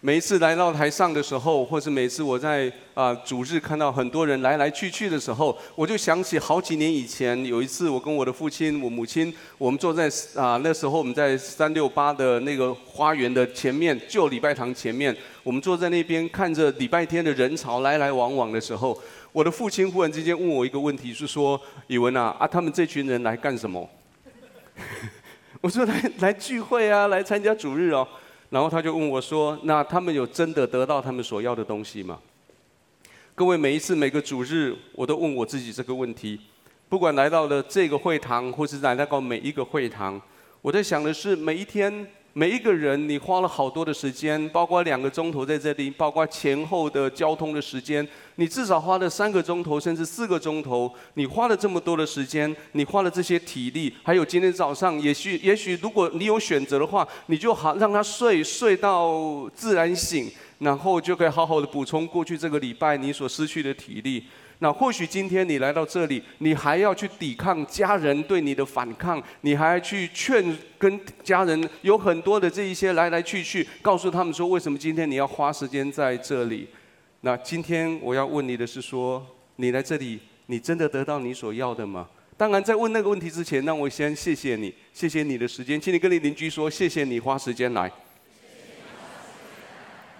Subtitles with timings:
[0.00, 18.96] 每一次来到台上的时候，或是每次我在啊主日看到很多人来来去去的时候，我就想起好几年以前有一次，我跟我的父亲、我母亲，我们坐在啊那时候我们在三六八的那个花园的前面，旧礼拜堂前面，我们坐在那边看着礼拜天的人潮来来往往的时候，
[19.32, 23.90] 我的父亲忽然之间问我一个问题，是说：“以文啊，啊他们这群人来干什么？”
[25.60, 28.06] 我说：“来来聚会啊，来参加主日哦。”
[28.50, 32.18] 然后他就问我说：“那他们有真的得到他们所要的东西吗？”
[33.34, 36.40] 各位，每一次每个主日，我都问我自己这个问题。
[36.88, 40.20] 不管来到了这个会堂，或是来到过每一个会堂，
[40.62, 42.06] 我在想的是，每一天。
[42.38, 48.06] 每一个人，你花了好多的时间，包括两个钟头在这里，包括前后的交通的时间，
[48.36, 50.88] 你至少花了三个钟头，甚至四个钟头。
[51.14, 64.22] 你花了这么多的时间，你花了这些体力，还有今天早上，也许也许如果你有选择的话，你就好让他睡睡到自然醒，然后就可以好好的补充过去这个礼拜你所失去的体力。
[64.60, 70.44] 那或许今天你来到这里，你还要去抵抗家人对你的反抗，你还要去劝
[70.76, 76.68] 跟家人有很多的这一些来来去去，告诉他们说，为什么今天你要花时间在这里？
[77.20, 79.24] 那今天我要问你的是说，
[79.56, 82.08] 你来这里，你真的得到你所要的吗？
[82.36, 87.90] 当然，在问那个问题之前，让我先谢谢你，谢谢你的时间，请你跟你邻居说，谢谢你花时间来。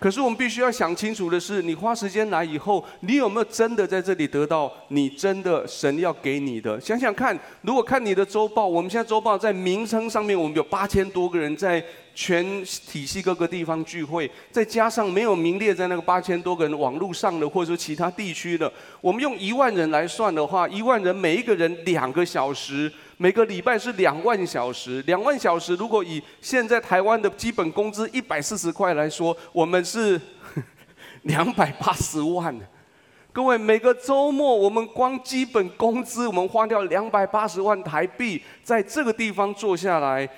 [0.01, 6.81] 可是我们必须要想清楚的是，你花时间来以后，你有没有真的在这里得到你真的神要给你的？
[6.81, 22.93] 想想看，如果看你的周报，我们现在周报在名称上面，我们有八千多个人在全体系各个地方聚会，再加上没有名列在那个八千多个人网络上的，或者说其他地区的，我们用一万人来算的话，一万人每一个人两个小时。
[23.21, 25.75] 每个礼拜是两万小时，两万小时。
[25.75, 30.21] 如果以现在台湾的基本工资一百四十块来说，我们是
[31.23, 32.57] 两百八十万。
[33.33, 40.29] 各位，每个周末我们光基本工资，我们花掉两百八十万台币，在这个地方坐下来。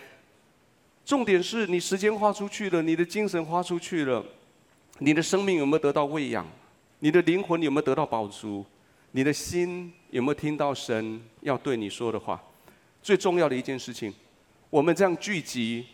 [1.05, 4.25] 重点是你时间花出去了，你的精神花出去了，
[5.01, 6.47] 你的生命有没有得到喂养？
[7.01, 8.65] 你的灵魂有没有得到饱足？
[9.13, 12.41] 你的心有没有听到神要对你说的话？
[13.03, 14.13] 最重要的一件事情，
[14.69, 15.87] 我们这样聚集，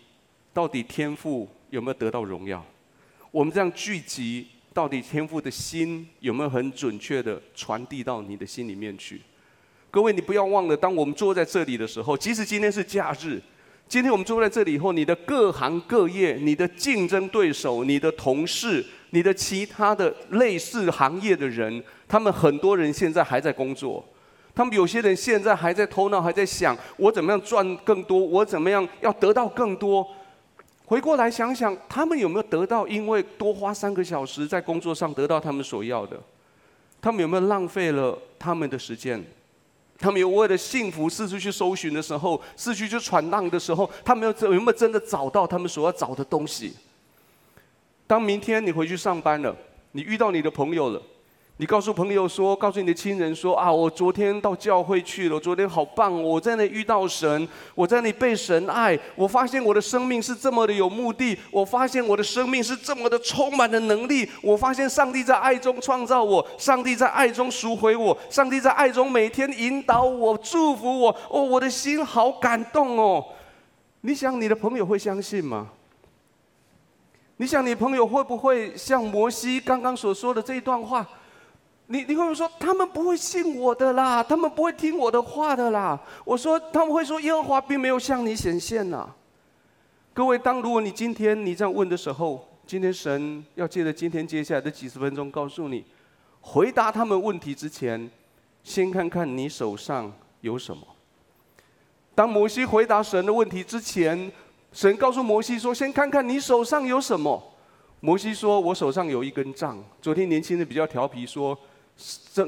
[0.53, 2.65] 到底天赋有没有得到荣耀？
[3.31, 9.21] 我们这样聚集，到底天赋的心有没有很准确的传递到你的心里面去？
[9.91, 13.41] 各位，你不要忘了，当我们坐在这里的时候，即使今天是假日，
[13.89, 24.05] 今天我们坐在这里以后，你的各行各业、你的竞争对手、你的同事、你的其他的类似行业的人，他们很多人现在还在工作。
[24.57, 30.05] 他们有些人现在还在头脑还在想，我怎么样赚更多，我怎么样要得到更多。
[30.87, 32.89] 回过来想想，他们有没有得到？
[32.89, 36.19] 因为多花三个小时在工作上得到他们所要的，
[37.03, 39.23] 他们有没有浪费了他们的时间？
[39.99, 46.73] 他们有为了幸福四处去搜寻的时候，四处去闯荡的时候，他们有有没有真的找到他们所要找的东西？
[48.07, 49.55] 当明天你回去上班了，
[49.93, 51.03] 你遇到你的朋友了。
[51.59, 73.25] 你告诉朋友说，告诉你的亲人说啊，我昨天到教会去了，昨天好棒，我在那遇到神，我在那里被神爱，我发现我的生命是这么的有目的，我发现我的生命是这么的充满的能力，我发现上帝在爱中创造我，上帝在爱中赎回我，上帝在爱中每天引导我、祝福我，哦，我的心好感动哦。
[74.03, 75.69] 你想你的朋友会相信吗？
[77.39, 81.07] 你想你朋友会不会像摩西刚刚所说的这一段话？
[81.89, 84.21] 你你会不会说他们不会信我的啦？
[84.21, 85.97] 他们不会听我的话的啦？
[86.25, 89.09] 我说他们会说耶和华并没有向你显现呐。
[90.13, 95.85] 各位，当如果你今天你这样问的时候，今天神要借着今天接下来的几十分钟告诉你，
[96.41, 98.11] 回答他们问题之前，
[98.65, 100.85] 先看看你手上有什么。
[102.17, 104.33] 当摩西回答神的问题之前，
[104.73, 107.41] 神告诉摩西说：“先看看你手上有什么。”
[108.01, 111.57] 摩西说：“我手上有一根杖。”昨天年轻人比较调皮说。
[112.33, 112.47] 这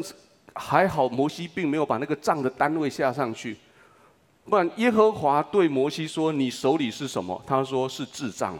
[0.54, 3.56] 还好，摩西并没有把那个杖的单位下上去，
[4.44, 8.58] 不然耶和华对摩西说：“你手里是什么？”他说：“是智障。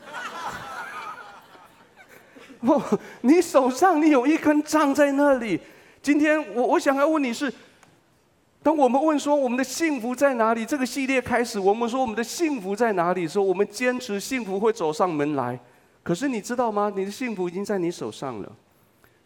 [2.60, 2.82] ”不，
[3.20, 5.60] 你手上你有一根杖在那里。
[6.00, 7.52] 今天我我想要问你是，
[8.62, 10.64] 当我们问说我们的幸福在哪里？
[10.64, 13.28] 这个系列开始，我们说我们的幸福在哪里？
[13.28, 15.58] 说我们坚持幸福会走上门来。
[16.02, 16.90] 可是你知道吗？
[16.96, 18.50] 你的幸福已经在你手上了。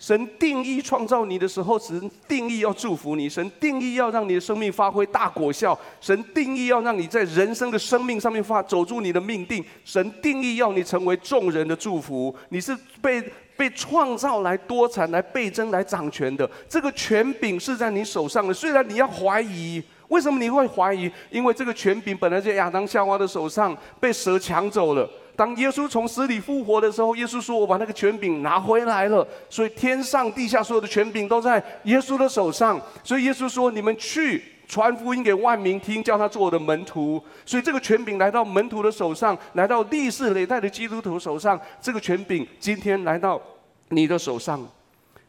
[0.03, 12.35] 神定义创造你的时候，神定义要祝福你，神定义要让你的生命发挥大果效，神定义要让你在人生的生命上面发走出你的命定，神定义要你成为众人的祝福。
[12.49, 13.23] 你是被
[13.57, 18.53] 被创造来多产、来倍增、来掌权的，这个权柄是在你手上的。
[18.53, 21.09] 虽然你要怀疑，为什么你会怀疑？
[21.31, 25.09] 因为这个权柄本来在亚当夏娃的手上，被蛇抢走了。
[25.35, 32.81] 当耶稣从死里复活的时候，耶稣说：“我把那个权柄拿回来了。”所以天上地下所有的权柄都在耶稣的手上。
[33.03, 41.59] 所以耶稣说：“你们去传福音给万民听，叫他做我的门徒。”所以这个权柄来到门徒的手上，来到历世历代的基督徒手上。
[41.81, 43.41] 这个权柄今天来到
[43.89, 44.63] 你的手上，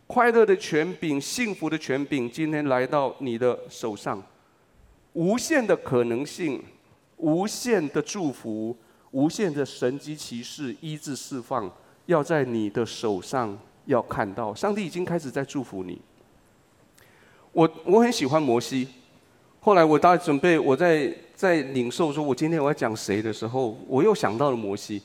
[0.06, 4.22] 快乐的权柄、幸福的权柄，今天来到你的手上，
[5.14, 6.62] 无限的可能性，
[7.16, 8.78] 无限的祝福。
[9.14, 11.72] 无限的神迹奇事、医治释放，
[12.08, 13.56] 要在你的手上
[13.86, 14.54] 要看到。
[14.56, 16.02] 上帝已经开始在祝福你。
[17.52, 18.88] 我我很喜欢摩西。
[19.60, 25.00] 后来我大概准备，我在在领受说，我今天我要讲谁的时候，我又想到了摩西。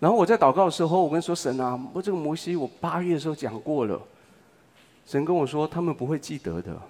[0.00, 4.00] 然后我在祷告的时候，我跟说神啊，我这个摩西，我八月的时候讲过了。
[5.04, 6.80] 神跟我说，他们不会记得的。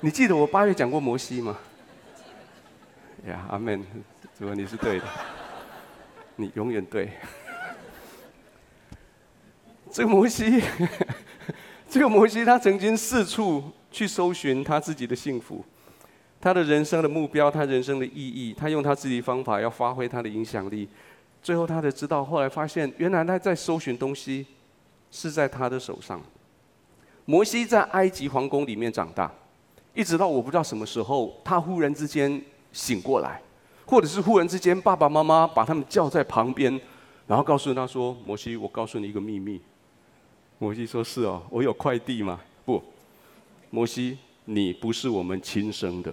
[0.00, 1.56] 你记得我八月讲过摩西吗？
[3.26, 3.82] 呀，阿门。
[4.38, 5.04] 主啊，你是对的，
[6.36, 7.10] 你永远对。
[9.90, 10.62] 这个摩西，
[11.90, 15.64] 这个摩西，他曾经四处去搜寻他自己的幸福，
[16.40, 20.88] 他的人生的目标，他人生的意义，他用他自己方法要发挥他的影响力。
[21.42, 24.46] 最后，他才知道，后来发现，原来他在搜寻东西
[25.10, 26.22] 是在他的手上。
[27.24, 29.32] 摩西在埃及皇宫里面长大，
[29.94, 32.40] 一直到我不知道什么时候，他忽然之间
[32.72, 33.40] 醒过来。
[33.88, 36.78] 或者是忽然之间，爸爸妈妈把他们叫在旁边，
[37.26, 39.58] 然后告诉他说：“摩西，我告诉你一个秘密。”
[40.60, 42.82] 摩西说：“是哦，我有快递吗？”不，
[43.70, 46.12] 摩西，你不是我们亲生的。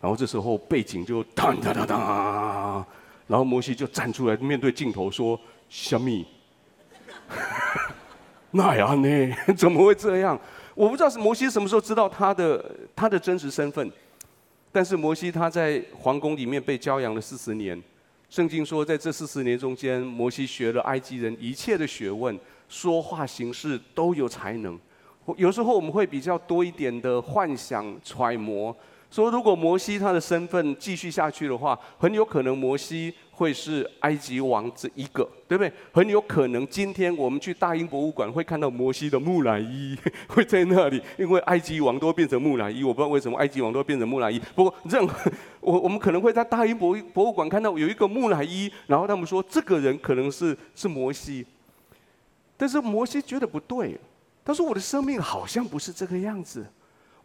[0.00, 2.86] 然后这时候背景就当当当当，
[3.26, 5.38] 然后摩西就站出来面对镜头说
[5.68, 6.26] ：“小米，
[8.50, 9.36] 那样呢？
[9.54, 10.40] 怎么会这样？
[10.74, 13.92] 我不知道是摩西什么时候知道他的他的真实身份。”
[14.72, 17.80] 但是摩西他在皇宫里面被教养了四十年，
[18.28, 22.38] 圣经说在这四十年中间，摩西学了埃及人一切的学问，
[22.68, 24.78] 说话行事都有才能。
[25.36, 28.74] 有时候我们会比较多一点的幻想揣摩。
[29.10, 35.72] 说，如果摩西他的身份继续下去的话，很有可能摩西会是埃及王这一个，对不对？
[35.94, 39.96] 很有可能今天我们去大英博物馆会看到摩西的木乃伊
[40.28, 44.38] 会在那里，因为埃及王都变成木乃伊，我不知道为什么埃及王都变成木乃伊。
[44.54, 51.46] 不过任何我我们可能会在大英博博物馆看到有一个木乃伊，然后他们说这个人可能是是摩西，
[52.58, 53.98] 但是摩西觉得不对，
[54.44, 56.66] 他说我的生命好像不是这个样子。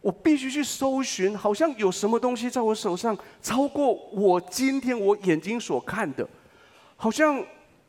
[0.00, 6.28] 我必须去搜寻，好像有什么东西在我手上超过我今天我眼睛所看的，
[6.96, 7.42] 好像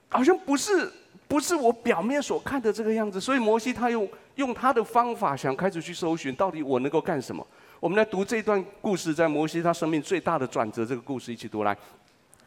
[0.09, 0.91] 好像不是
[1.27, 3.21] 不是我表面所看的这个样子。
[3.21, 7.45] 所以摩西他用用他的方法想开始去搜寻，到底我能够干什么？
[7.79, 11.77] 我们来读这段故事，在摩西他生命最大的转折这个故事一起读来。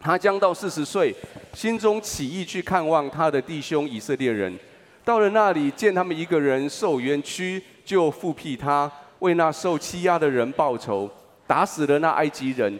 [0.00, 1.14] 他将到四十岁，
[1.54, 4.58] 心中起意去看望他的弟兄以色列人，
[5.04, 8.90] 到了那里见他们一个人受冤屈，就复辟他。
[9.20, 11.08] 为那受欺压的人报仇，
[11.46, 12.78] 打死了那埃及人。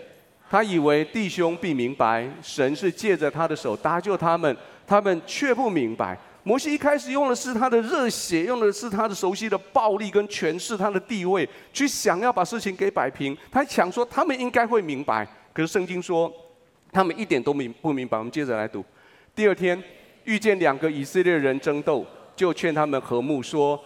[0.51, 4.55] 他以为弟兄必明白，神是借着他的手搭救他们，
[4.87, 6.19] 他们却不明白。
[6.43, 13.37] 摩西一开始用的是他的热血，用的是他的熟悉的暴力跟权势，他的地位，去想要把事情给摆平。
[13.53, 16.33] 他想说他们应该会明白，可是圣经说
[16.91, 18.19] 他们一点都明不明白。
[18.19, 18.85] 我们接着来读。
[19.37, 19.81] 第二天
[20.25, 22.05] 遇见两个以色列人争斗，
[22.35, 23.81] 就劝他们和睦说。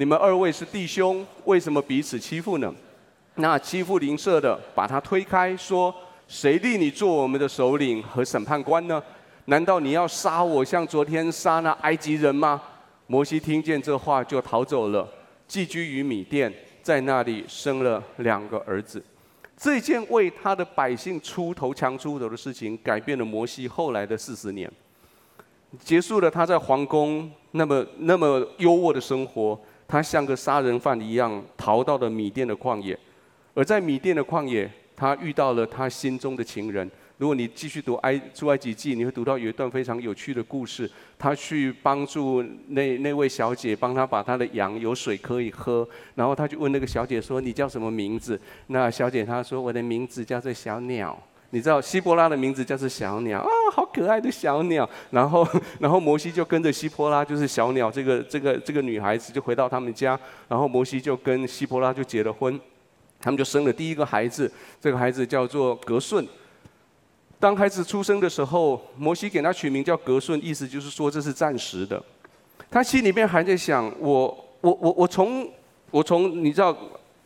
[0.00, 2.74] 你们二位是弟兄，为什么彼此欺负呢？
[3.34, 5.94] 那欺负邻舍的把他推开，说
[6.26, 9.02] ：“谁立你做我们的首领和审判官呢？
[9.44, 12.62] 难道你要杀我，像昨天杀那埃及人吗？”
[13.08, 15.06] 摩西听见这话，就逃走了，
[15.46, 16.50] 寄居于米甸，
[16.82, 19.04] 在那里生了两个儿子。
[19.54, 24.72] 这件为他的百姓出头强出头的事情，改变了摩西后来的四十年，
[25.84, 29.60] 结束了他在皇宫那么那么优渥的生活。
[29.90, 32.96] 他像个杀人犯一样逃到了米甸的旷野，
[33.54, 36.88] 而在米甸的旷野，他遇到了他心中的情人。
[37.18, 40.88] 如果你继续读埃出埃及记，你会读到有一段非常有趣的故事。
[41.18, 51.20] 他去帮助那那位小姐，帮他把他的羊有水可以喝，然后他就问那个小姐说：“你叫什么名字？”那小姐她说：“我的名字叫做小鸟。”
[51.52, 54.88] 你知道希波拉的名字叫做小鸟啊，好可爱的小鸟。
[55.10, 55.46] 然后，
[55.80, 60.18] 然后摩西就跟着希波拉，就是小鸟这个这个这个女孩子，就回到他们家。
[60.48, 62.58] 然后摩西就跟希波拉就结了婚，
[63.20, 64.50] 他们就生了第一个孩子。
[64.80, 66.24] 这个孩子叫做格顺。
[67.40, 72.00] 当孩子出生的时候，摩西给他取名叫格顺，意思就是说这是暂时的。
[72.70, 75.50] 他心里面还在想：我我我我从
[75.90, 76.76] 我从你知道。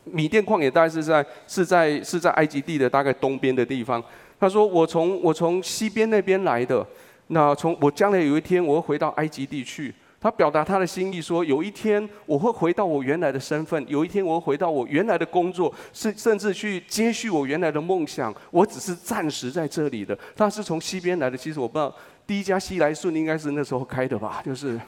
[0.05, 4.03] 米甸旷野大概是在是在是在埃及地的大概东边的地方。
[4.39, 6.85] 他说：“我从我从西边那边来的，
[7.27, 18.33] 那从我将来有一天我会回到埃及地去。”他表达他的心意说：“有一天我会回到我原来的身份，有一天我会回到我原来的工作，甚甚至去接续我原来的梦想。
[18.51, 21.95] 我只是暂时在这里的。”他是从西边来的，其实我不知道
[22.27, 24.79] 第一家西来顺应该是那时候开的吧，就是。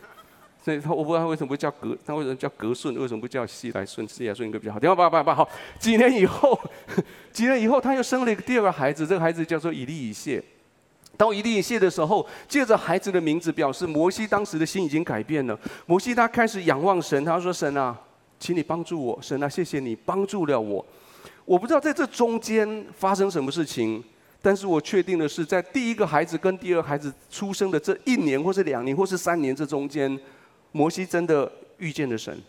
[0.68, 2.94] 所以他我不知道他为什么不叫格，他为什么叫格顺？
[3.00, 4.06] 为什么不叫西来顺？
[4.06, 4.78] 西来顺应该比较好。
[4.78, 5.48] 听好八八八好。
[5.80, 6.60] 几年以后，
[7.32, 10.44] 几年以后，他又生了一个第二个孩子，这个孩子叫做以利以谢。
[11.16, 15.58] 当以利以谢的时候，借着孩子的名字，表示摩西当时的心已经改变了。
[15.86, 17.98] 摩西他开始仰望神，他说：“神啊，
[18.38, 19.18] 请你帮助我。
[19.22, 20.86] 神啊，谢谢你帮助了我。
[21.46, 24.04] 我不知道在这中间发生什么事情，
[24.42, 30.20] 但是我确定的是，在第一个孩子跟第二个孩子出生的这一年，或是两年，或是三年这中间。”
[30.78, 32.40] 摩西真的遇见了神。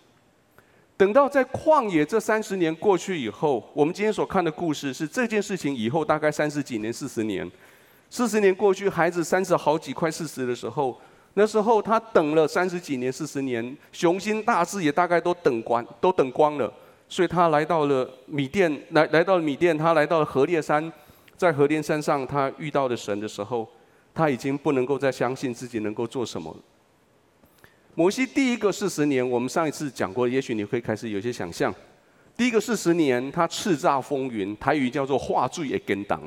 [0.99, 7.51] 等到在旷野这三十年过去以后，我们今天所看的故事是这件事情以后大概三十几年、四十年。
[8.11, 11.01] 四十年过去，孩子三十好几、快四十的时候，
[11.33, 16.71] 那时候他等了三十几年、四十年，雄心大志也大概都等光、都等光了，
[17.09, 20.93] 所以他来到了米店，来来到米店，他来到了何烈山，
[21.37, 23.67] 在何烈山上，他遇到了神的时候，
[24.13, 26.55] 他已经不能够再相信自己能够做什么。
[27.99, 31.75] 摩西第一个四十年，我们上一次讲过，也许你会开始有些想象。
[32.37, 36.23] 第一个四十年，他叱咤风云，台语叫做化罪也跟当。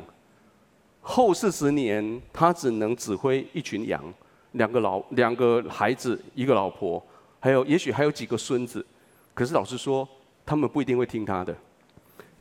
[1.00, 4.04] 后四十年，他只能指挥一群羊，
[4.52, 7.02] 两个老两个孩子，一个老婆，
[7.40, 8.86] 还有也许还有几个孙子。
[9.34, 10.06] 可是老实说，
[10.46, 11.56] 他们不一定会听他的。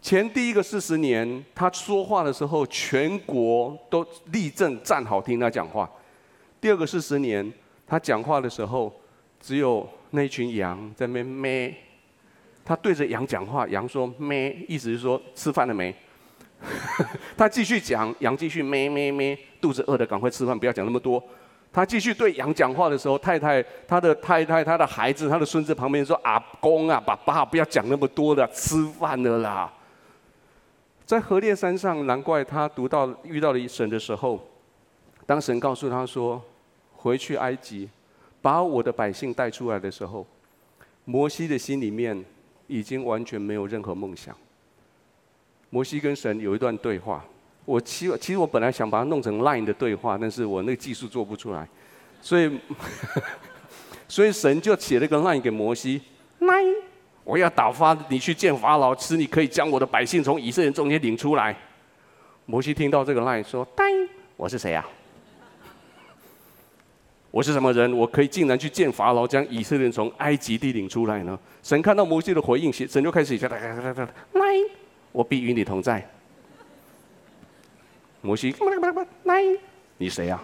[0.02, 5.88] 前第一个四十年，他说话的时候，全国都立正站好听他讲话。
[6.60, 7.52] 第二个四十年，
[7.86, 8.92] 他讲话的时候。
[9.40, 11.74] 只有那群羊在那边咩，
[12.64, 15.94] 他对着羊讲话，羊说咩，意思是说吃饭了没？
[17.36, 21.22] 他继续讲，羊继续咩咩咩，肚子饿的赶快吃饭，不要讲那么多。
[21.72, 29.72] 他继续对羊讲话的时候，太太、他的太太、他的孩子、他的孙子旁边说：“阿公啊，爸爸，不要讲那么多了，吃饭了啦。”
[31.06, 34.44] 在何烈山上，难怪他读到遇到了神的时候，
[35.24, 36.42] 当神告诉他说
[36.92, 37.88] ：“回去埃及。”
[38.42, 40.26] 把我的百姓带出来的时候，
[41.04, 42.24] 摩西的心里面
[42.66, 44.36] 已经完全没有任何梦想。
[45.68, 47.24] 摩西跟神有一段对话，
[47.64, 51.68] 我其实其实我本来想把它弄成 Line 的对话，但是我那个技术做不出来，
[52.20, 52.58] 所以
[54.08, 56.00] 所以神就写了个 Line 给摩西
[56.40, 56.74] ，Line，
[57.22, 61.56] 我要打发你去见法老，使你可以将我的百姓从以色列人中间领出来。
[62.46, 63.84] 摩西听到这个 Line 说，呆，
[64.36, 64.84] 我是谁啊？
[67.30, 67.96] 我是什么人？
[67.96, 71.38] 我可以竟然去见法老，将以色列人从埃及地领出来呢？
[71.62, 73.60] 神看到摩西的回应，神就开始写：来，
[75.12, 76.04] 我必与你同在。
[78.20, 78.54] 摩西，
[79.24, 79.42] 来，
[79.96, 80.42] 你谁呀？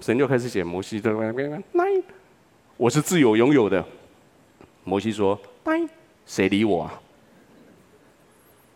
[0.00, 1.84] 神就开始写 摩西的：来，
[2.76, 3.84] 我是自由拥有的。
[4.84, 5.80] 摩西说：来，
[6.26, 7.00] 谁理我啊？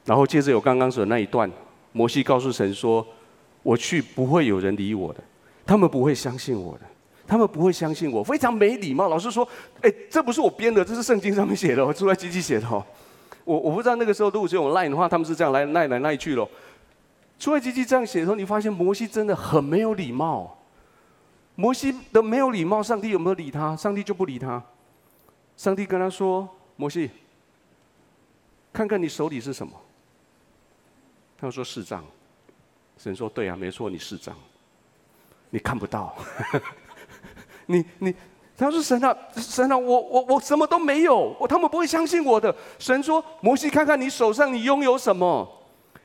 [0.05, 1.49] 然后接着有刚刚说的那一段，
[1.93, 3.07] 摩西告诉神说：
[3.63, 5.23] 我去，不会有人理我的。
[5.69, 6.85] 他们不会相信我的，
[7.27, 9.07] 他们不会相信我，非常没礼貌。
[9.07, 9.47] 老师说
[9.83, 12.83] ：“哎，这不是我编的，这是圣经上面写的，我 出来机器写的哦。”
[13.45, 16.49] 我我不知道那个时候如果是用 line 的话，他们是这样来赖来赖去喽。
[17.39, 20.57] 出来机器这样写的时候，你发现摩西真的很没有礼貌。
[21.55, 23.77] 摩西的没有礼貌，上帝有没有理他？
[23.77, 24.63] 上帝就不理他。
[25.55, 27.11] 上帝跟他说：“摩西，
[28.73, 29.73] 看看你手里是什么？”
[31.37, 32.03] 他说：“是杖。”
[32.97, 34.35] 神说：“对啊，没错，你是杖。”
[35.51, 36.15] 你看不到，
[37.67, 38.15] 你你，
[38.57, 42.55] 他说神啊神啊，我我我什么都没有，我他们不会相信我的。
[42.79, 45.49] 神说摩西，看看你手上你拥有什么。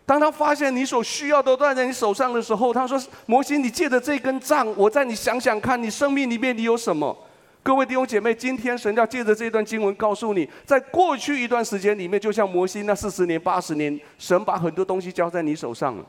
[0.05, 7.17] 当他发现你所需要的都在你手上的时候，他说摩西，你借着这根杖，我在你想想看你生命里面你有什么？
[7.63, 16.05] 各位弟兄姐妹，今天神要借着这段经文告诉你，在过去一段时间里面，就像摩西那四十年八十年，神把很多东西交在你手上了。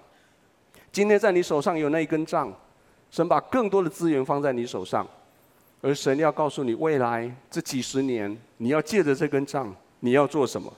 [0.91, 2.53] 今天在你手上有那一根杖。
[3.15, 5.07] 神把更多的资源放在你手上，
[5.81, 10.73] 而神要告诉你，未来这几十年，你要借着这根杖，你要做什么？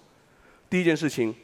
[0.69, 1.35] 第一件事情，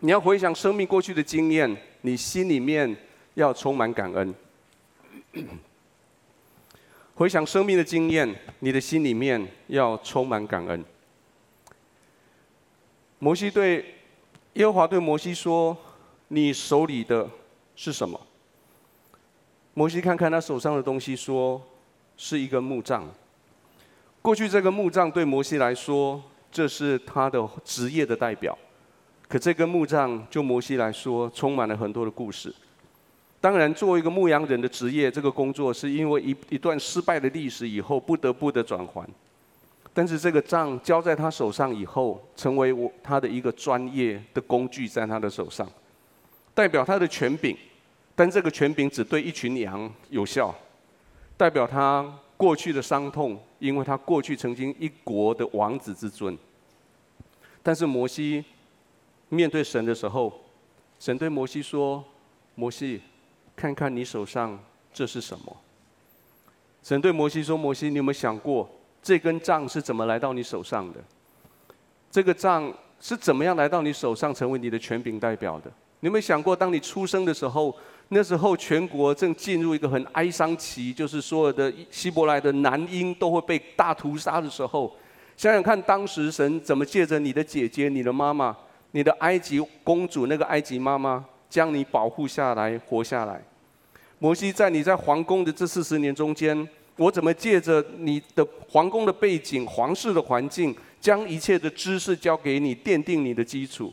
[0.00, 2.94] 你要回想生命过去的经验，你心里面
[3.36, 4.34] 要充满感恩。
[7.16, 10.84] 回想生命的经验，你的心里面要充满感恩。
[13.18, 13.94] 摩西对
[14.52, 15.74] 耶和华对摩西说
[16.28, 17.26] ：“你手里的
[17.74, 18.20] 是什么？”
[19.78, 21.62] 摩西看看他手上的东西，说
[22.18, 23.08] ：“是一个木杖。”
[24.20, 26.20] 过去这个木杖对摩西来说，
[26.50, 28.58] 这是他的职业的代表。
[29.28, 32.52] 可这根木杖，就摩西来说，充满了很多的故事。
[33.40, 39.08] 当然，作为一个牧羊人的职业，这个工作是因为一一段失败的历史以后，不得不的转换。
[39.94, 45.70] 但是这个杖交在他手上以后，成为我他的一个专业的工具，在他的手上，
[46.52, 47.56] 代表他的权柄。
[48.18, 50.52] 但这个权柄只对一群羊有效，
[51.36, 52.04] 代表他
[52.36, 56.36] 过去的伤痛，因为他过去曾经一国的王子之尊。
[57.62, 58.44] 但是摩西
[59.28, 60.32] 面对神的时候，
[60.98, 62.04] 神对摩西说
[62.56, 63.00] ：“摩西。”
[63.54, 64.58] 看看你手上
[64.92, 65.56] 这是什么？
[66.82, 68.68] 神对摩西说：“摩西，你有没有想过，
[69.00, 70.98] 这根杖是怎么来到你手上的？
[72.10, 75.70] 这个杖是怎么样来到你手上，成为你的权柄代表的？
[76.00, 77.76] 你有没有想过，当你出生的时候，
[78.08, 84.94] 那时候全国正进入一个很哀伤期，就是所有的希伯来的男婴都会被大屠杀的时候，
[85.36, 88.56] 想想看，当时神怎么借着你的姐姐、你的妈妈、
[88.92, 93.42] 你的埃及公主那个埃及妈妈。”将你保护下来，活下来。
[94.18, 103.90] 摩西，在你在皇宫的这四十年中间，我怎么借着你的皇宫的背景、皇室的环境，将一切的知识交给你，奠定你的基础？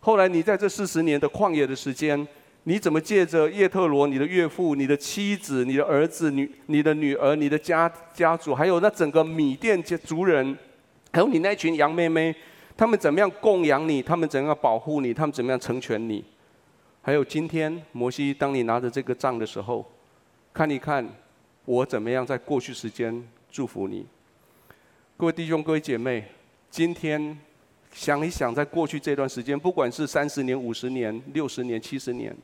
[0.00, 2.26] 后来你在这四十年的旷野的时间，
[2.64, 10.56] 你怎么借着叶特罗、你的岳父、你的妻子、你的儿子、女、你的女儿、你的家家族，还有那整个米甸族人，
[11.12, 12.34] 还有你那群羊妹妹，
[12.76, 14.02] 他们怎么样供养你？
[14.02, 15.14] 他们怎样保护你？
[15.14, 16.22] 他们怎么样成全你？
[17.00, 19.90] 还有今天，摩西，当你拿着这个杖的时候，
[20.52, 21.08] 看一看
[21.64, 24.04] 我怎么样在过去时间祝福你。
[25.16, 26.26] 各位弟兄、各位姐妹，
[26.70, 27.38] 今天
[27.90, 32.36] 想一想，在过去这段时间，不管是三十年、五十年、六十年、七十年，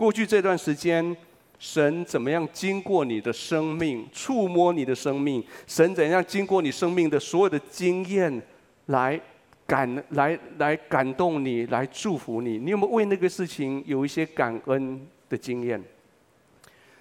[0.00, 1.14] 过去这段时间，
[1.58, 5.44] 神怎么样经过你的生命，触摸你的生命？
[5.66, 8.40] 神怎样经过你生命的所有的经验
[8.86, 9.20] 来？
[9.66, 12.56] 感来来感动你，来祝福你。
[12.56, 15.78] 你有没有为那个事情有一些感恩的经验？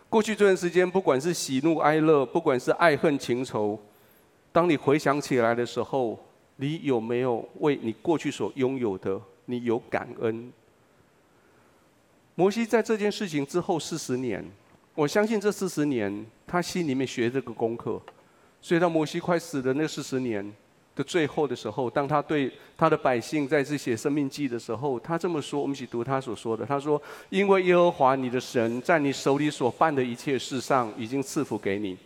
[0.09, 3.79] 过去这段时间，不管是喜怒哀乐，不管是爱恨情仇，
[4.51, 6.19] 当你回想起来的时候，
[6.57, 10.51] 你有没有为你过去所拥有的，你有感恩？
[12.39, 14.41] 摩西在这件事情之后四十年，
[14.95, 18.01] 我相信这四十年，他心里面学这个功课，
[18.61, 20.49] 所以当摩西快死的那四十年。
[20.95, 26.65] 的最后的时候，当他对他的百姓在这写生命记的时候，他这么说：我们一起读他所说的。
[26.65, 31.97] 他说：“因为耶和华你的神在你手里所办的一切事上，已经赐福给你。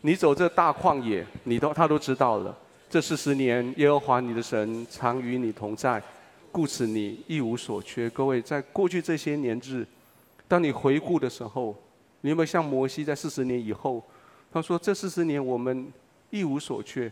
[0.00, 2.56] 你走这大旷野，你都他都知道了。
[2.88, 6.02] 这四十年，耶和华你的神常与你同在，
[6.54, 9.84] 故此你一无所缺。”各位，在过去这些年日，
[10.46, 11.74] 当你回顾的时候，
[12.20, 14.00] 你有没有像摩西在四十年以后，
[14.52, 15.92] 他说：“这四十年我们
[16.30, 17.10] 一无所缺。”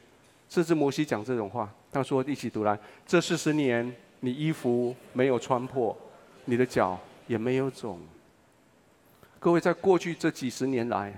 [0.49, 5.97] 甚至摩西讲这种话，他说：“一起读来，这四十年你衣服没有穿破，
[6.45, 7.99] 你的脚也没有肿。”
[9.41, 11.13] 各位，在过去这几十年来，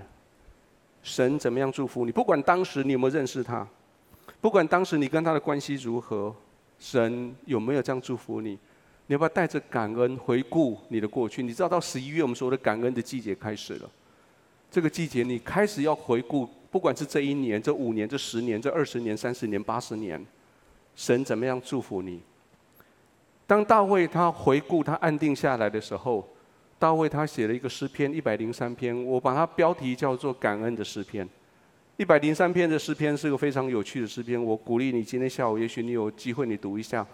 [1.03, 2.11] 神怎么样祝福你？
[2.11, 3.67] 不管当时你有没有认识他，
[4.41, 6.33] 不管当时你跟他的关系如何，
[6.79, 8.57] 神有没有这样祝福你？
[9.07, 11.43] 你要不要带着感恩回顾你的过去？
[11.43, 13.89] 你知道，到十一月我们说的感恩的季节开始了。
[14.71, 16.49] 这个季节，你开始要回顾。
[16.71, 20.23] 不管是这一年、这五年、这十年、这二十年、三十年、八十年，
[20.95, 22.21] 神怎么样祝福你？
[23.47, 26.27] 当大卫他回顾他安定下来的时候，
[26.77, 31.25] 大卫他写了一个诗篇一百零三篇，我把它标题叫做感恩的诗篇。
[31.97, 37.07] 一百零三篇的诗篇是个非常有趣的诗篇，我鼓励你今天下午也许你有机会你读一下，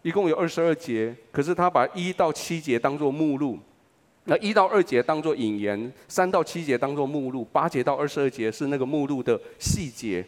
[0.00, 3.58] 一共有二十二节，可是他把一到七节当做目录。
[4.24, 10.24] 那一到二节当做引言，三到七节当做目录，八节到二十二节是那个目录的细节。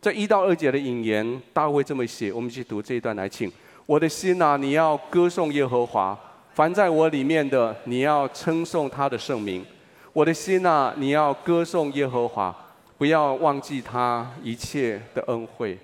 [0.00, 3.50] 在一到二节的引言，大卫这么写，我们一起读这一段来，请。
[3.86, 6.16] 我的心呐，你要歌颂耶和华；
[6.54, 9.64] 凡在我里面的，你要称颂他的圣名。
[10.12, 12.54] 我的心呐，你要歌颂耶和华，
[13.02, 15.76] 不要忘记他一切的恩惠。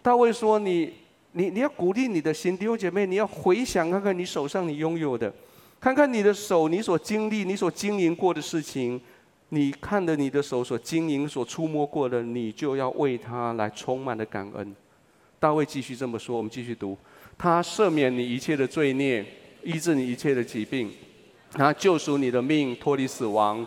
[0.00, 0.90] 大卫说你：
[1.32, 5.30] 你你要鼓励你的心，弟兄姐妹，你要回想看看你手上你拥有的。
[5.78, 8.98] 看看你的手，你所经历、你所经营过的事情，
[9.50, 14.74] 你看着你的手所经营、所触摸过的，你就要为他来充满了感恩。
[15.38, 16.96] 大卫继续这么说，我们继续读：
[17.36, 19.22] 他赦免你一切的罪孽，
[19.62, 20.90] 医治你一切的疾病，
[21.52, 23.66] 他救赎你的命，脱离死亡，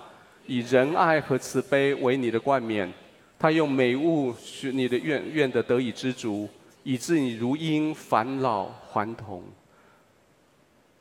[0.50, 2.92] 以仁爱和慈悲为你的冠冕。
[3.38, 6.50] 他用美物使你的愿愿的得以知足，
[6.84, 9.44] 以致你如鹰返老还童。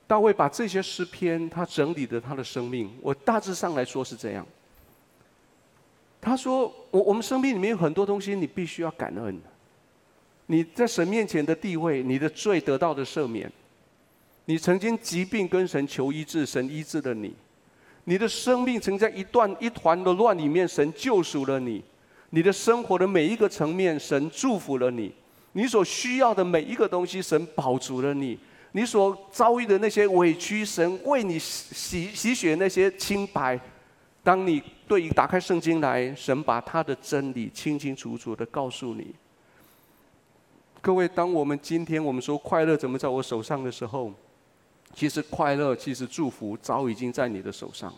[0.07, 4.47] 大卫把这些诗篇，他整理的他的生命，我大致上来说是这样。
[6.21, 9.41] 他说：“我我们生命里面有很多东西，你必须要感恩。
[10.47, 13.51] 你在神面前的地位，你的罪得到的赦免，
[14.45, 17.35] 你曾经疾病跟神求医治，神医治了你。
[18.09, 21.85] 你的生命曾在一段一团的乱里面，神救赎了你。”
[22.31, 25.11] 你的生活的每一个层面，神祝福了你；
[25.53, 28.37] 你所需要的每一个东西，神保足了你；
[28.73, 33.59] 你所遭遇的那些委屈，神为你洗洗洗那些清白。
[34.23, 39.15] 当你对于打开圣经来，神把他的真理清清楚楚的告诉你。
[40.83, 44.13] 各位，当我们今天我们说快乐怎么在我手上的时候，
[44.95, 47.93] 其实快乐，其实祝福早已经在你的手上。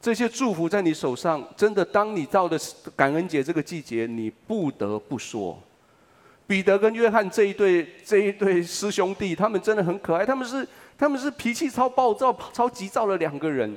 [0.00, 2.58] 这些祝福在你手上，真的，当你到了
[2.96, 5.56] 感恩节这个季节，你不得不说，
[6.46, 10.66] 彼得跟约翰这一对这一对师兄弟，他们真的很可爱，他们是
[10.98, 13.76] 他们是脾气超暴躁、超急躁的两个人。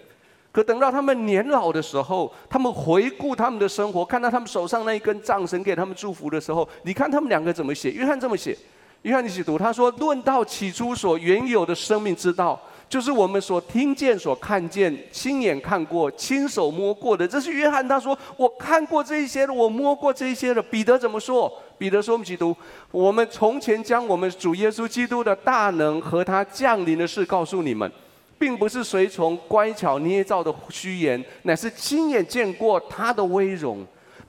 [0.52, 7.92] 可等到他们年老的时候，他们回顾他们的生活，看到他们手上那一根杖，神给他们祝福的时候，你看他们两个怎么写？
[7.92, 8.58] 约翰这么写，
[9.06, 17.28] 约翰一起读，他说：“论到起初所原有的生命之道。”就是我们所听见、所看见、亲眼看过、亲手摸过的。
[17.28, 21.52] 这是约翰他说：“我看过这些了，我摸过这些了。”彼得怎么说？
[21.78, 22.56] 彼得说：“我们基督，
[22.90, 27.92] 我们从前将我们主耶稣基督的大能和他降临的事告诉你们，
[28.40, 33.86] 并不是随从乖巧捏造的虚言，乃是亲眼见过他的威荣。”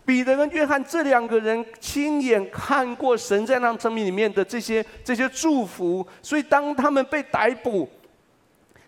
[0.07, 7.87] 彼得跟约翰这两个人亲眼看过神在他们生命里面的这些这些祝福，所以当他们被逮捕。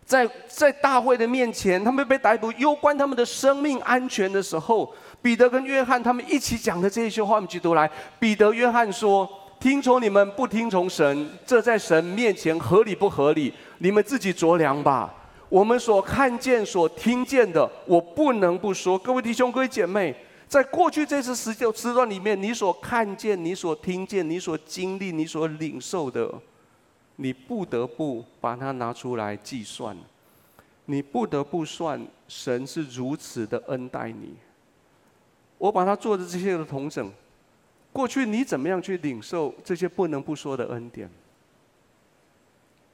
[0.07, 7.91] 在在大会的面前，他们被逮捕，攸关他们的生命安全的时候，彼得跟约翰他们一起讲的这一些话，我们去读来。
[8.19, 9.29] 彼得、约翰说
[9.61, 13.53] ：“听从你们，不听从神，这在神面前合理不合理？
[13.81, 15.15] 你们自己酌量吧。
[15.51, 18.99] 我们所看见、所听见的，我不能不说。
[18.99, 20.17] 各位弟兄、各位姐妹，
[20.49, 26.33] 在过去这次时时段里面，你所看见、你所听见、你所经历、你所领受的。”
[27.21, 29.97] 你不得不把它拿出来计算，
[30.85, 34.37] 你不得不算神是如此的恩待你。
[35.59, 37.11] 我把它做的这些的同整，
[37.93, 41.11] 过去你怎么样去领受这些不能不说的恩典？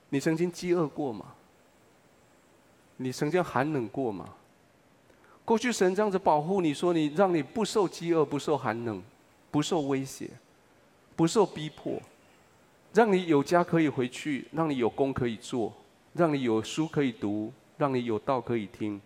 [0.09, 1.27] 你曾经饥饿过吗？
[2.97, 4.31] 你曾经寒冷过吗？
[5.45, 9.03] 过去神这样子保护你说你让你不受饥饿、不受寒冷、
[9.51, 10.31] 不受威胁、
[11.15, 12.01] 不受逼迫。
[12.95, 15.73] 让你有家可以回去，让你有工可以做，
[16.13, 19.01] 让你有书可以读，让你有道可以听。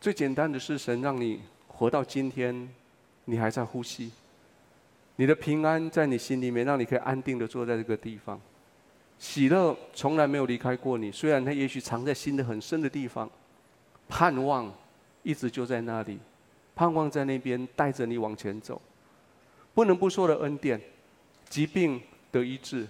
[0.00, 2.68] 最简单的是，神让你活到今天，
[3.24, 4.10] 你还在呼吸，
[5.14, 8.40] 你的平安在你心里面，让你可以安定的坐在这个地方。
[9.16, 13.30] 喜乐从来没有离开过你，虽然它也许藏在心的很深的地方，
[14.08, 14.72] 盼望
[15.22, 16.18] 一直就在那里，
[16.74, 18.80] 盼望在那边带着你往前走。
[19.74, 20.80] 不能不说的恩典，
[21.48, 22.00] 疾病。
[22.34, 22.84] 得医治，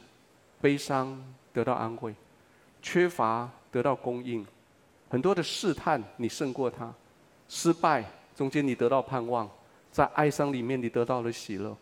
[0.58, 1.22] 悲伤
[1.52, 2.14] 得到安慰，
[2.80, 4.42] 缺乏得到供应，
[5.10, 6.90] 很多的试探你胜过他，
[7.46, 8.02] 失败
[8.34, 9.46] 中间你得到盼望，
[9.92, 11.76] 在哀伤里面你得到了喜乐，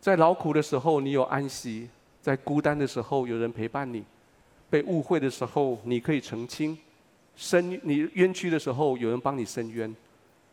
[0.00, 1.88] 在劳苦的时候你有安息，
[2.20, 4.02] 在孤单的时候有人陪伴你，
[4.68, 6.76] 被误会的时候你可以澄清，
[7.38, 9.94] 伸你冤屈的时候有人帮你伸冤，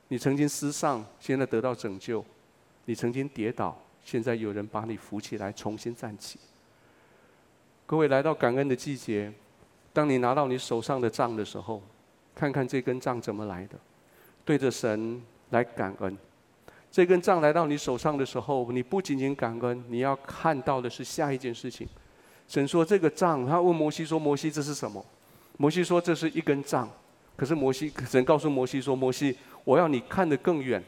[0.10, 2.24] 你曾经失丧，现在得到拯救，
[2.86, 3.76] 你曾经跌倒。
[4.04, 6.38] 现在有人把你扶起来，重新站起。
[7.88, 9.34] 各位来到感恩的季节，
[9.92, 11.82] 当你拿到你手上的杖的时候，
[12.36, 13.76] 看看这根杖怎么来的，
[14.46, 15.20] 对着神
[15.50, 16.16] 来感恩。
[16.92, 21.88] 这根杖来到你手上的时候，你不仅仅感恩，你要看到的是下一件事情。
[22.48, 25.04] 神说这个杖，他问摩西说：“摩西，这是什么？”
[25.58, 26.90] 摩西说：“这是一根杖。”
[27.36, 30.84] 可是摩西，神告诉摩西说：“摩西，我要你看得更远。”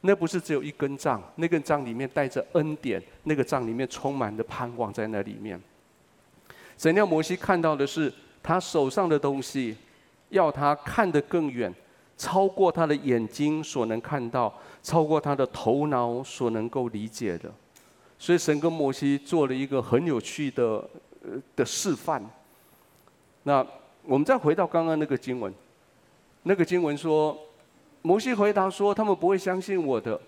[0.00, 5.60] 那不是只有一根杖，那根杖里面带着恩典，那个杖里面充满着盼望在那里面。
[6.76, 9.76] 神要摩西看到的是他手上的东西，
[10.28, 11.74] 要他看得更远，
[12.16, 17.52] 超过他的眼睛所能看到，超过他的头脑所能够理解的。
[18.20, 20.88] 所以神跟摩西做了一个很有趣的
[21.24, 22.24] 呃的示范。
[23.42, 23.66] 那
[24.08, 25.52] 我们再回到刚刚那个经文，
[26.44, 27.38] 那个经文说。
[28.00, 30.18] 摩西回答说：“他们不会相信我的。”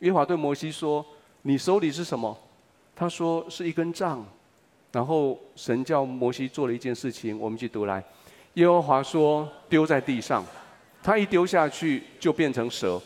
[0.00, 1.04] 耶和华对摩西说
[1.42, 2.34] ：“你手里是什么？”
[2.94, 4.24] 他说：“是一根杖。”
[4.92, 8.02] 然后神叫摩西做了一件事情，我们去读来。
[8.54, 10.42] 耶和华说：“丢在地上。”
[11.02, 13.02] 他一丢下去就变成蛇，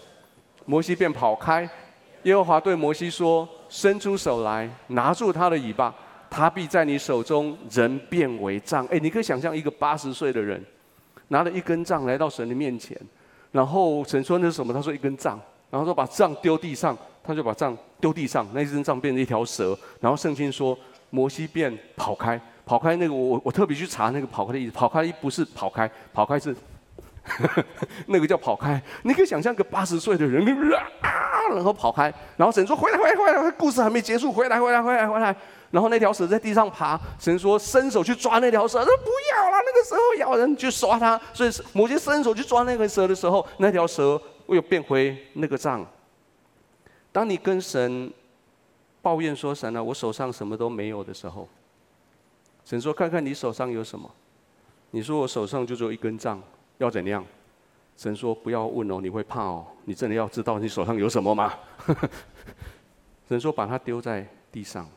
[0.67, 1.69] 摩西便跑开。
[2.25, 5.93] 耶和华对摩西说：“伸出手来，拿住他的尾巴，
[6.33, 10.65] 他必在你手中人变为杖。”哎，你可以想象一个八十岁的人，
[11.29, 12.99] 拿了一根杖来到神的面前，
[13.51, 14.73] 然后神说那是什么？
[14.73, 15.39] 他说一根杖，
[15.71, 19.79] 然后说把杖丢地上，他就把杖丢地上，那一根杖变成一条蛇。
[20.01, 20.77] 然后圣经说
[21.11, 26.57] 摩西便跑开，跑开那个我我特别去查那个跑开的意思，跑开不是跑开，跑开是。
[28.07, 30.45] 那个叫跑开，你可以想象个八十岁的人
[31.01, 35.35] 啊，然后跑开，然后神说回来回来回来，故事还没结束，回来回来回来回来，
[35.71, 45.87] 然后那条蛇在地上爬，神说伸手去抓那条蛇，说不要了，那个蛇会咬人，去抓它，所以摩西伸手去抓那个蛇的时候，那条蛇又变回那个杖。
[47.13, 48.13] 当你跟神
[49.01, 51.49] 抱怨说神啊，我手上什么都没有的时候，
[52.65, 54.11] 神说看看你手上有什么，
[54.91, 56.43] 你说我手上就只有一根杖。
[56.83, 57.25] 要怎样？
[57.97, 59.65] 神说不要问哦，你会怕哦。
[59.85, 61.55] 你真的要知道你手上有什么吗？
[63.29, 64.89] 神说把它丢在地上。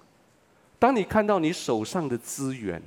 [0.79, 2.81] 当你看到你手上的资源，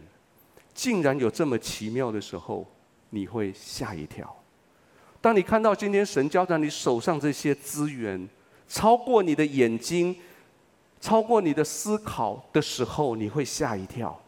[0.75, 2.67] 竟然有这么奇妙的时候，
[3.11, 4.35] 你会吓一跳。
[5.21, 8.29] 当你看到今天神交在你手上这些资源，
[8.69, 10.17] 超过你的眼睛，
[11.01, 14.21] 超过你的思考的时候，你会吓一跳。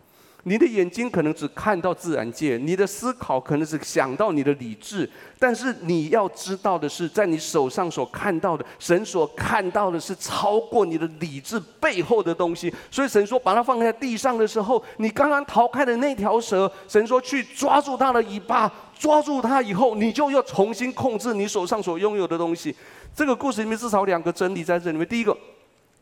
[0.44, 12.72] 你的眼睛可能只看到自然界，你的思考可能只想到你的理智，但是你要知道的是，在你手上所看到的，神所看到的是超过你的理智背后的东西。
[12.90, 22.74] 所以神说，把它放在地上的时候，你刚刚逃开的那条蛇，神说去抓住它的尾巴，抓住它以后，你就要重新控制你手上所拥有的东西。
[23.14, 25.06] 这个故事里面至少两个真理在这里面。
[25.06, 25.36] 第一个，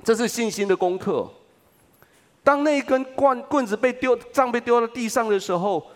[0.05, 1.29] 这是信心的功课。
[2.48, 5.87] 当那一根棍棍子被丢，杖被丢到地上的时候，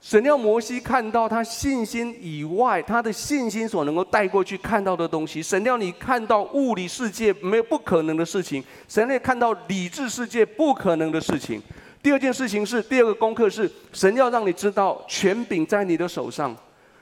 [0.00, 5.40] 神要摩西看到他信心以外，他的信心所能够带过去看到的东西。
[5.40, 11.62] 神要你看到物理世界没有不可能的事情，神要看到理智世界不可能的事情。
[12.02, 16.52] 第二件事情是，第二个功课是，神要让你知道权柄在你的手上。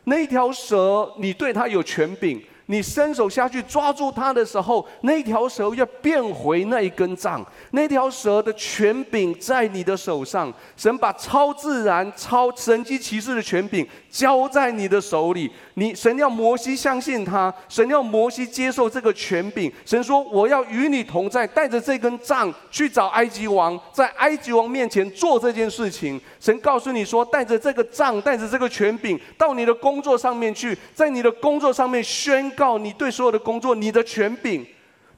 [0.05, 2.38] 那一条蛇，你对它有权柄。
[2.66, 7.44] 你伸手下去抓住它的时候，那条蛇要变回那一根杖。
[7.72, 15.50] 那条蛇的权柄在你的手上，神把超自然、超神机骑士的权柄交在你的手里。
[15.74, 19.70] 你神要摩西相信他，神要摩西接受这个权柄。
[19.85, 34.64] 神说：“我要与你同在，带着这根杖去找埃及王，在埃及王面前做这件事情。”神告诉你说：“带着这个杖，带着这个权柄，到你的工作上面去，在你的工作上面宣告你对所有的工作你的权柄。”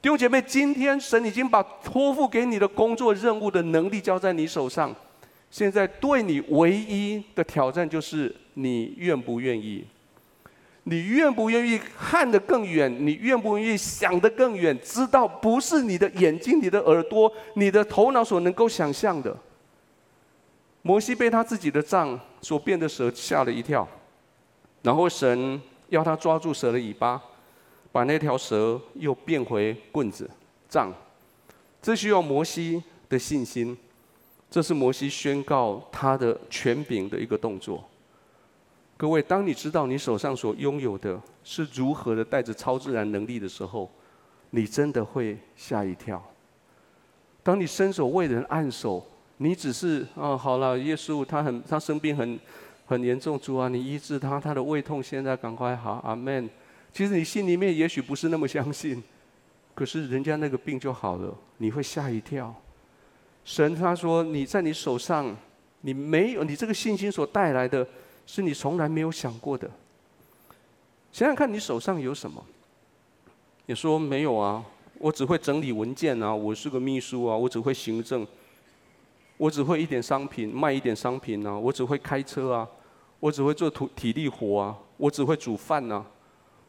[0.01, 4.95] 弟兄姐妹，今天神已经把托付给你的工作任务的能力交在你手上，
[5.51, 9.85] 现在对你唯一的挑战就是你愿不愿意。
[10.89, 13.05] 你愿不愿意看得更远？
[13.05, 14.79] 你愿不愿意想得更远？
[14.81, 19.37] 知道不是你的眼睛、你的耳朵、你的头脑所能够想象的。
[20.83, 23.89] 摩西被他自己的杖所变的蛇吓了一跳，
[24.83, 27.21] 然后神要他抓住蛇的尾巴，
[27.91, 30.31] 把那条蛇又变回棍子、
[30.69, 30.95] 杖。
[31.83, 33.77] 这需要摩西的信心，
[34.51, 37.85] 这是摩西宣告他的权柄的一个动作。
[38.97, 43.91] 各位，当你知道你手上所拥有的是如何的带着超自然能力的时候，
[44.51, 46.23] 你真的会吓一跳。
[47.43, 49.05] 当你伸手为人按手，
[49.37, 52.39] 你只是啊、好了，耶稣他很他生病很
[52.87, 56.49] 很严重，主啊，你医治他，他的胃痛现在赶快好，阿门。
[56.93, 59.03] 其实你心里面也许不是那么相信，
[59.75, 62.55] 可是人家那个病就好了，你会吓一跳。
[63.47, 65.35] 神他说你在你手上，
[65.81, 67.87] 你没有你这个信心所带来的。
[68.29, 69.71] 是你从来没有想过的。
[71.13, 72.45] 想想看你手上有什么？
[73.67, 74.65] 你说没有啊，
[74.99, 78.27] 我只会整理文件啊，我是个秘书啊，我只会行政，
[79.37, 82.69] 我只会一点商品卖一点商品啊，我只会开车啊，
[83.21, 86.05] 我只会做体体力活啊，我只会煮饭啊，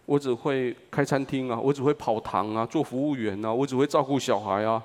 [0.06, 4.80] 我只会开餐厅啊，我只会跑堂啊，做服务员啊，我只会照顾小孩啊，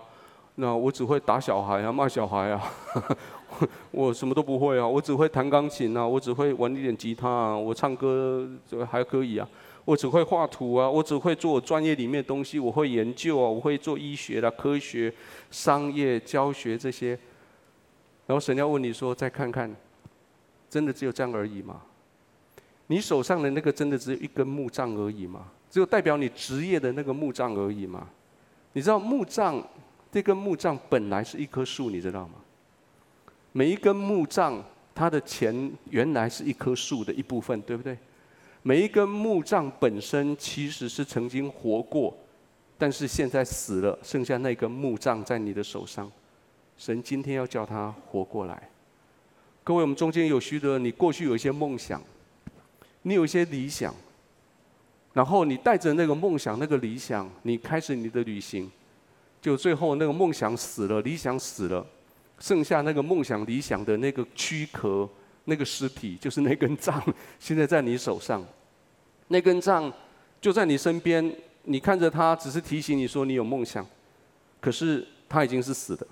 [0.56, 2.62] 那我只会打小孩啊，骂小孩啊。
[3.90, 8.48] 我什么都不会啊，我只会弹钢琴啊，我只会玩一点吉他啊，我唱歌
[8.90, 9.46] 还可以啊，
[9.84, 15.12] 我只会画图啊，我只会做我专业里面的东西，我会研究啊，我会做医学的、科学、
[15.50, 17.10] 商业、教学这些。
[18.26, 19.74] 然后神要问你说，再看看，
[20.70, 21.82] 真的只有这样而已吗？
[22.86, 25.46] 你手上的那个真的只有一根木杖而已吗？
[25.70, 28.08] 只有代表你职业的那个木杖而已吗？
[28.72, 29.62] 你知道木杖
[30.12, 32.34] 这根木杖本来是一棵树，你知道吗？
[33.52, 34.62] 每一根木杖，
[34.94, 37.96] 它的前原来是一棵树的一部分，对不对？
[38.62, 42.14] 每一根木杖本身其实是曾经活过，
[42.76, 46.12] 但是现在死了，剩下那根木杖在你的手上。
[46.76, 48.68] 神今天要叫它活过来。
[49.64, 52.02] 各位，我们中间有许多，你过去有一些梦想，
[53.00, 53.94] 你有一些理想，
[55.14, 58.70] 然后你带着那个梦想、那个理想，你开始你的旅行，
[59.42, 61.86] 就最后那个梦想死了，理想死了，
[62.38, 65.06] 剩下那个梦想、理想的那个躯壳。
[65.44, 67.02] 那个尸体就是那根杖，
[67.40, 68.46] 现在在你手上。
[69.26, 69.92] 那根杖
[70.40, 73.84] 就在你身边，你看着它，只是提醒你说你有梦想，
[74.60, 76.06] 可是它已经是死的。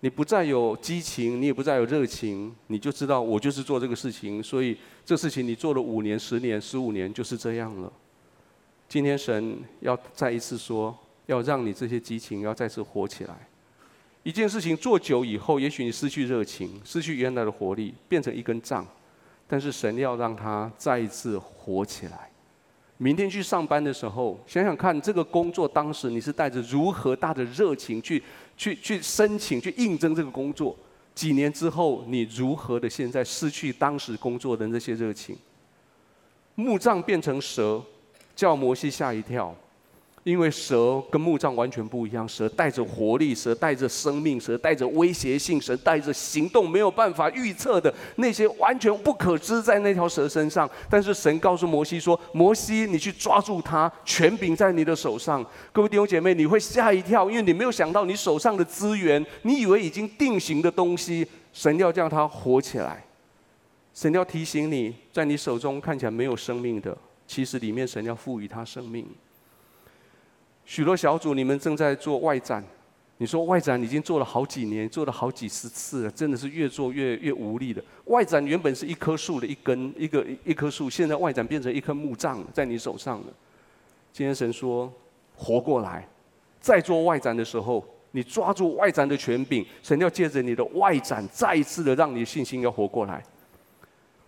[0.00, 4.76] 你不再有激情，你也不再有热情，你就知道我就是做这个事情，所以
[5.06, 7.90] 这事情你做了五年、十年、十五年就是这样了。
[8.86, 10.94] 今天神要再一次说，
[11.26, 13.34] 要让你这些激情要再次活起来。
[14.22, 18.86] 一件事情做久以后，也许你失去热情，失去原来的活力，变成一根杖。
[19.46, 22.30] 但是神要让它再一次活起来。
[22.96, 28.22] 明天去上班的时候，想想看，这个工作当时你是带着如何大的热情去
[28.56, 30.74] 去去申请、去应征这个工作。
[31.14, 35.36] 几年之后，你如何的现在失去当时工作的那些热情？
[36.54, 37.82] 木杖变成蛇，
[38.34, 39.54] 叫摩西吓一跳。
[40.24, 50.68] 因为蛇跟木杖完全不一样，蛇带着活力，蛇带着生命，蛇带着威胁性，蛇带着行动没有办法预测的那些完全不可知在那条蛇身上。
[50.88, 63.04] 但是神告诉摩西说：“摩西，你去抓住它，权柄在你的手上。”各位弟兄姐妹，你会吓一跳，因为你没有想到你手上的资源，你以为已经定型的东西，神要叫它活起来。
[63.92, 69.06] 神要提醒你，在你手中看起来没有生命的，其实里面神要赋予它生命。
[70.64, 72.64] 许多小组，你们正在做外展。
[73.18, 77.82] 你说外展已经做了好几年，做了好几十次了，真的是越做越越无力的。
[78.06, 83.26] 外展原本是一棵树的一根，一个一棵树，现在外展变成一棵木杖在你手上了。
[84.12, 84.92] 今天神说，
[85.36, 86.06] 活过来，
[86.60, 93.22] 在做外展的时候，你抓住外展的权柄，神要借着你的外展，再一次的让你的信心要活过来。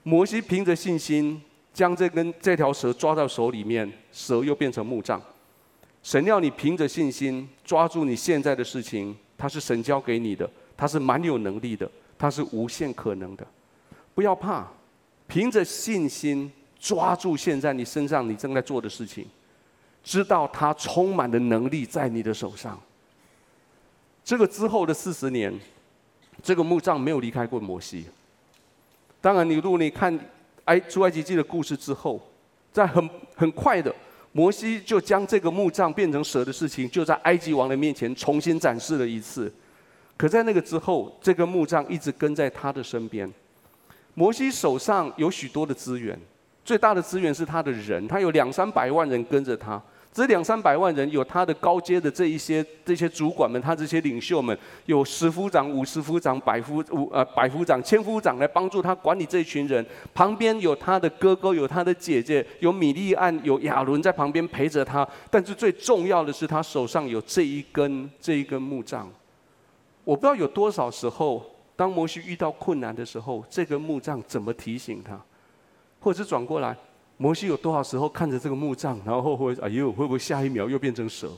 [0.05, 1.43] 摩西凭着信心，
[1.75, 5.21] 将这根这条蛇抓到手里面，蛇又变成木杖。
[6.07, 13.45] 神要你凭着信心抓住你现在的事情，它是神交给你的，它是蛮有能力的，它是无限可能的。
[14.15, 14.69] 不要怕，
[15.27, 19.27] 凭着信心抓住现在你身上你正在做的事情，
[20.05, 22.81] 知道它充满的能力在你的手上。
[24.23, 25.53] 这个之后的四十年，
[26.41, 28.07] 这个墓葬没有离开过摩西。
[29.21, 30.17] 当然，你如果你看
[30.67, 32.25] 埃出埃及记的故事之后，
[32.73, 33.93] 在很很快的。
[34.37, 39.51] 摩西就将这个木杖变成蛇的事情，就在埃及王的面前重新展示了一次。
[40.15, 43.33] 可在那个之后，这个木杖一直跟在他的身边。
[44.13, 46.21] 摩西手上有许多的资源，
[46.67, 49.83] 最大的资源是他的人，他有两三百万人跟着他。
[50.17, 59.85] 这两三百万人有他的高阶的这一些这些主管们，他这些领袖们，有十夫长、五十夫长、百夫五呃百夫长、千夫长来帮助他管理这一群人。
[60.15, 65.07] 旁边有他的哥哥，有他的姐姐，有米利暗，有亚伦在旁边陪着他。
[65.31, 69.07] 但是最重要的是，他手上有这一根这一根木杖。
[70.03, 71.45] 我不知道有多少时候，
[71.77, 75.21] 当摩西遇到困难的时候，这根木杖怎么提醒他，
[76.01, 76.75] 或者是转过来。
[77.19, 81.33] 摩西有多少时候看着这个木杖，然后会哎呦，会不会下一秒又变成蛇？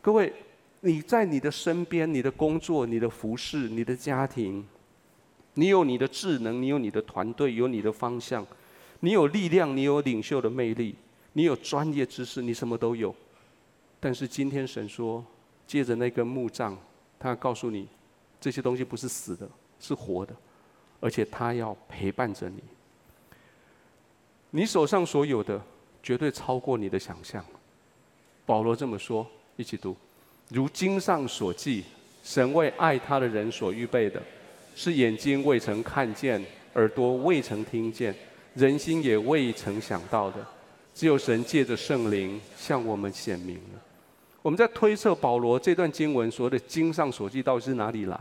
[0.00, 0.32] 各位，
[0.80, 4.66] 你在你的身边、你的工作、你的服饰、你的家庭，
[5.54, 8.44] 你有你的智能，你有你的团队，有你的方向，
[8.98, 10.96] 你有力量，你有领袖的魅力，
[11.34, 13.14] 你有专业知识，你什么都有。
[14.00, 15.24] 但是今天神说，
[15.68, 16.76] 借着那根木杖，
[17.16, 17.86] 他告诉你，
[18.40, 20.34] 这些东西不是死的，是活的，
[20.98, 22.60] 而且他要陪伴着你。
[24.54, 25.58] 你手上所有的，
[26.02, 27.42] 绝对超过你的想象。
[28.44, 29.96] 保罗这么说，一起读：
[30.50, 31.84] 如经上所记，
[32.22, 34.22] 神为爱他的人所预备的，
[34.76, 38.14] 是眼睛未曾看见，耳朵未曾听见，
[38.54, 40.46] 人心也未曾想到的，
[40.94, 43.80] 只有神借着圣灵向我们显明了。
[44.42, 48.20] 我们在推测保罗这段经文所谓的经上所记到底是哪里来？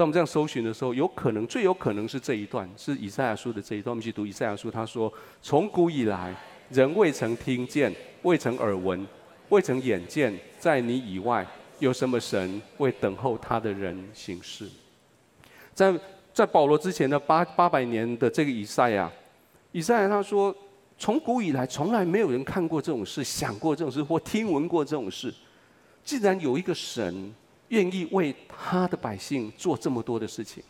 [0.00, 3.92] 当我们这样搜寻的时候，有可能最有可能是这一段，是以赛亚书的这一段。
[3.92, 6.34] 我们去读以赛亚书，他说：“从古以来，
[6.70, 9.06] 人未曾听见，未曾耳闻，
[9.50, 11.46] 未曾眼见，在你以外
[11.80, 14.66] 有什么神为等候他的人行事？”
[15.76, 15.94] 在
[16.32, 19.12] 在保罗之前的八八百年的这个以赛亚，
[19.70, 20.56] 以赛亚他说
[20.96, 25.30] ：“从古以来，从来没有人看过这种事，想过这种事，或听闻过这种事。
[26.02, 27.30] 既然有一个神。”
[27.70, 30.62] 愿意为他的百姓做这么多的事情。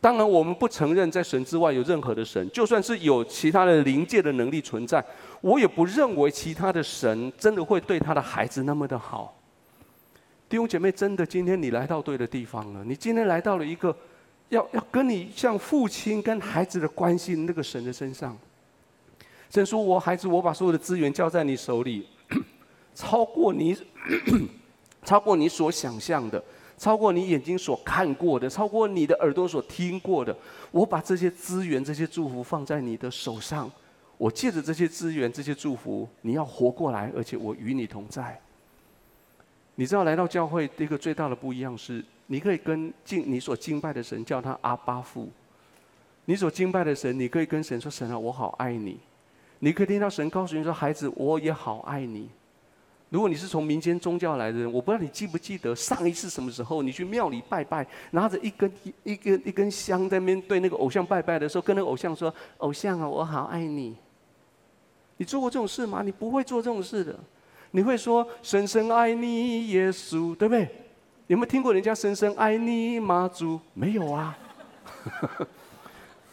[0.00, 5.04] 当然，我们不承认在神之外有任何的神，就算是有其他的灵界的能力存在，
[5.40, 9.38] 我也不认为其他的神真的会对他的孩子那么的好。
[10.48, 12.82] 弟兄姐妹，真的，今天你来到对的地方了。
[12.84, 13.96] 你今天来到了一个
[14.48, 18.36] 要要跟你像父亲跟孩子的关系那个神的身上。
[19.50, 22.08] 神说：“我孩子，我把所有的资源交在你手里，
[22.92, 23.76] 超过你，
[25.04, 26.42] 超过你所想象的。”
[26.78, 30.36] 超过你眼睛所看过的，超过你的耳朵所听过的，
[30.72, 33.70] 我把这些资源、这些祝福放在你的手上。
[34.18, 38.40] 我借着这些资源、这些祝福，你要活过来，而且我与你同在。
[39.76, 45.28] 你知道，来到教会一个最大的不一样是，你可以跟敬你所敬拜的神叫他阿爸父。
[46.24, 48.98] 你所敬拜的神，你可以跟神说：“神啊，我好爱你。”
[49.60, 52.28] 你可以听到神告诉你说：“孩子，我也好爱你。”
[53.12, 58.72] 如果你是从民间宗教来的人，我不知道你记不记得上一次什么时候，你去庙里拜拜，拿着一根
[59.04, 63.94] 一根一根香在面对那个偶像拜拜的时候，跟那个偶像说：“偶像啊，我好爱你。”
[65.18, 66.00] 你做过这种事吗？
[66.02, 67.14] 你不会做这种事的。
[67.72, 70.66] 你会说：“深深爱你，耶稣，对不对？”
[71.28, 73.60] 有没有听过人家“深深爱你，妈祖”？
[73.74, 74.34] 没有啊。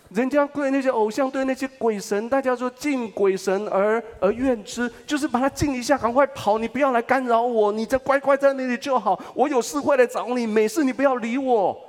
[0.10, 9.20] 人家对那些偶像，对那些鬼神，大家说敬鬼神而而怨之，就是把他敬一下，赶快跑，你不要来干扰我，你再乖乖在那里就好。
[9.36, 11.80] 我有事会来找你，没事你不要理我。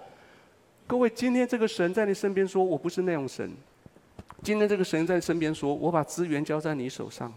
[0.86, 3.50] 各位，今天这个神在你身边说，我不是那种神。
[4.42, 7.32] 今天这个神在你身边说，我把资源交在你手上，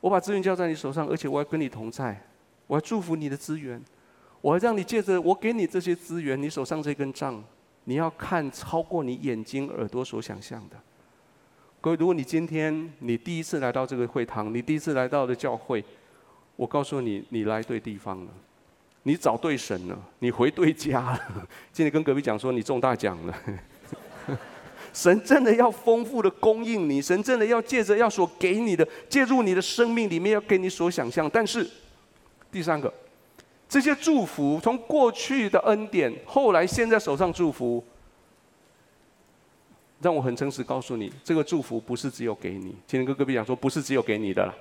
[0.00, 2.18] 我把资源交在你手上，而且我要跟你同在，
[2.66, 3.78] 我要祝福你的资源，
[4.40, 7.44] 我要让你借着我给你这些资源，你手上这根杖。
[7.88, 10.76] 你要看超过你眼睛、耳朵所想象的。
[11.80, 15.84] 各位，如果你今天你第一次来到这个会堂，你第一次来到的教会，
[16.56, 18.30] 我告诉你，你来对地方了，
[19.04, 21.20] 你找对神了，你回对家了。
[21.72, 23.34] 今天跟隔壁讲说，你中大奖了。
[24.92, 31.30] 神真的要丰富的供应你，神真的要借着要所给你的，介入你的生命里面，要给你所想象。
[31.32, 31.64] 但是，
[32.50, 32.92] 第三个。
[33.68, 37.82] 这些祝福，从过去的恩典，后来现在手上祝福，
[40.00, 42.76] 让我很诚实告诉你，这个祝福不是只有给你。
[42.86, 44.54] 今天跟隔壁讲说，不是只有给你的啦。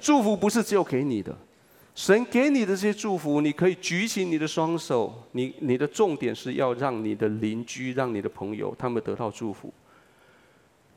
[0.00, 1.36] 祝福不是只有给你的，
[1.94, 9.72] 神给你的这些祝福，你可以举起你的双手，你你的重点是要让你的邻居、让你的朋友，他们得到祝福。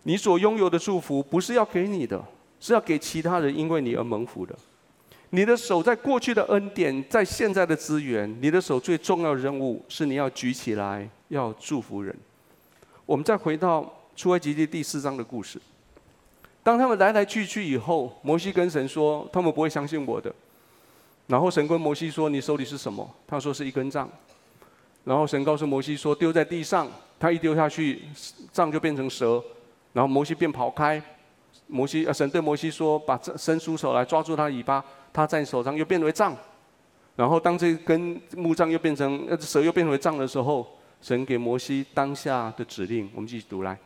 [0.04, 2.24] 你所拥有的祝福，不是要给你的，
[2.60, 4.58] 是要给其他人，因为你而蒙福的。
[5.32, 12.16] 你的手在过去的恩典，在现在的资源，你的手最重要的任务是你要举起来，要祝福人。
[13.06, 15.62] 我们再回到出埃及记第四章的故事。
[16.64, 20.34] 当他们来来去去以后，摩西跟神说，他们不会相信我的。
[21.28, 24.10] 然后神跟摩西说：“你手里是什么？”他说：“是一根杖。”
[25.06, 26.88] 然后神告诉摩西说：“丢在地上。”
[27.20, 28.02] 他一丢下去，
[28.52, 29.44] 杖就变成蛇。
[29.94, 31.02] 然后摩西便跑开。
[31.68, 36.36] 摩西啊，神对摩西说：“把伸出手来抓住他尾巴。”他在手上又变为杖，
[37.16, 40.66] 然后当这根木杖又变成蛇又变为杖的时候，
[41.02, 43.78] 神给摩西当下的指令，我们继续读来，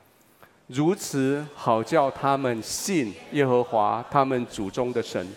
[0.67, 5.28] 如此好叫他们信耶和华他们祖宗的神，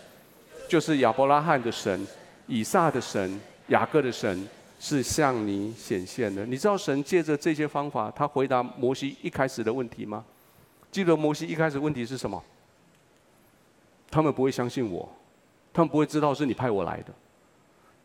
[0.69, 2.07] 就是亚伯拉罕的神、
[2.47, 6.45] 以撒的神、雅各的神，是向你显现的。
[6.47, 10.25] 你知道神借着这些方法，他回答摩西一开始的问题吗？
[10.91, 12.43] 记得摩西一开始问题是什么？
[14.11, 15.09] 他们不会相信我。
[15.77, 17.13] 他们不会知道是你派我来的。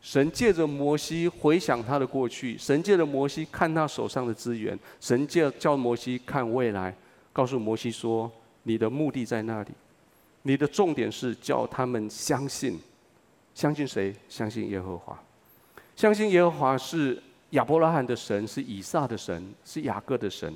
[0.02, 6.94] 神借着摩西回想他的过去，神借着摩西看他手上的资源，神借叫摩西看未来，
[7.32, 8.30] 告诉摩西说
[8.64, 9.70] ：“你的目的在那里，
[10.42, 12.78] 你的重点是叫他们相信，
[13.56, 14.14] 相信谁？
[14.28, 15.18] 相信耶和华，
[15.96, 20.54] 相信耶和华是亚伯拉罕的神，是以撒的神，是雅各的神。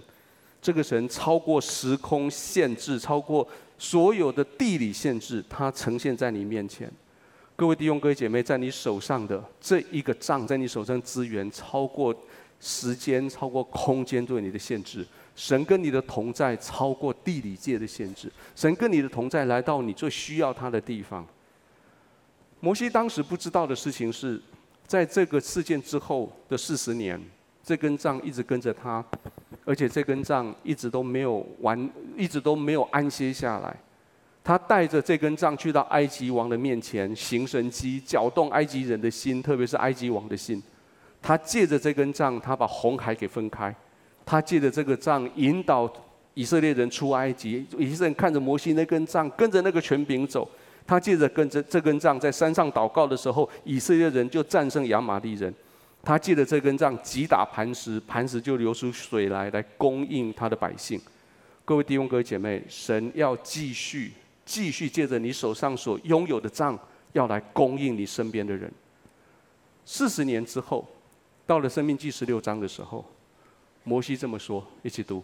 [0.61, 3.47] 这个神超过时空限制，超过
[3.77, 6.91] 所有的地理限制，他呈现在你面前。”
[7.57, 12.13] 各位弟兄、各位姐妹，在你手上的这一个杖，在你手上资源超过
[12.59, 15.07] 时间、超过空间对你的限制。
[15.37, 18.29] 神跟你的同在超过地理界的限制。
[18.57, 21.25] 神跟你的同在来到你最需要他的地方。
[22.59, 24.41] 摩西当时不知道的事情是，
[24.85, 27.21] 在这个事件之后的四十年，
[27.63, 29.03] 这根杖一直跟着他，
[29.63, 33.73] 而且这根杖一直都没有完，一直都没有安歇下来。
[34.47, 40.61] 他带着这根杖去到埃及王的面前行神迹，搅动埃及人的心，特别是埃及王的心。
[41.19, 43.75] 他借着这根杖，他把红海给分开。
[44.23, 45.91] 他借着这个杖引导
[46.35, 47.65] 以色列人出埃及。
[47.79, 50.47] 以色列人看着摩西那根杖，跟着那个权柄走。
[50.85, 55.51] 他借着跟着这根杖在山上祷告的时候，以色列人就战胜亚玛力人。
[56.03, 61.01] 他借着这根杖击打磐石，磐石就流出水来，来供应他的百姓。
[61.65, 64.13] 各位弟兄、各位姐妹，神要继续、
[64.45, 66.77] 继续借着你手上所拥有的杖，
[67.13, 68.71] 要来供应你身边的人。
[69.83, 70.87] 四十年之后，
[71.45, 73.03] 到了《生命记》十六章的时候，
[73.83, 75.23] 摩西这么说：一起读，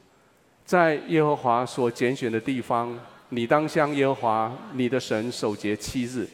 [0.65, 2.99] 在耶和华所拣选的地方，
[3.29, 6.27] 你当向耶和华你的神守节七日，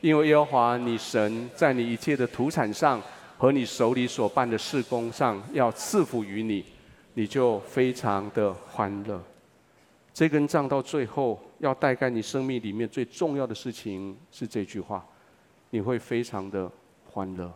[0.00, 3.00] 因为耶和华你神在你一切的土产上。
[3.38, 6.62] 和你手里所办的事工上，要赐福于你，
[7.14, 9.18] 你就非常的欢乐。
[10.12, 15.06] 这根杖到最后要带给你生命里面最重要的事情是这句话，
[15.70, 16.70] 你会非常的
[17.10, 17.50] 欢乐。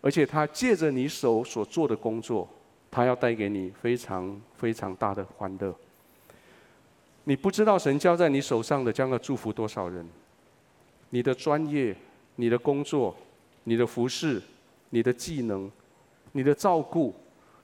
[0.00, 2.48] 而且他借着你手所做的工作，
[2.90, 5.74] 他要带给你非常非常大的欢乐。
[7.24, 10.04] 你不知道神交在你手上的将要祝福多少人。
[11.10, 11.96] 你的专业、
[12.34, 13.16] 你的工作、
[13.64, 14.42] 你的服饰。
[14.92, 15.70] 你的技能，
[16.32, 17.14] 你的照顾，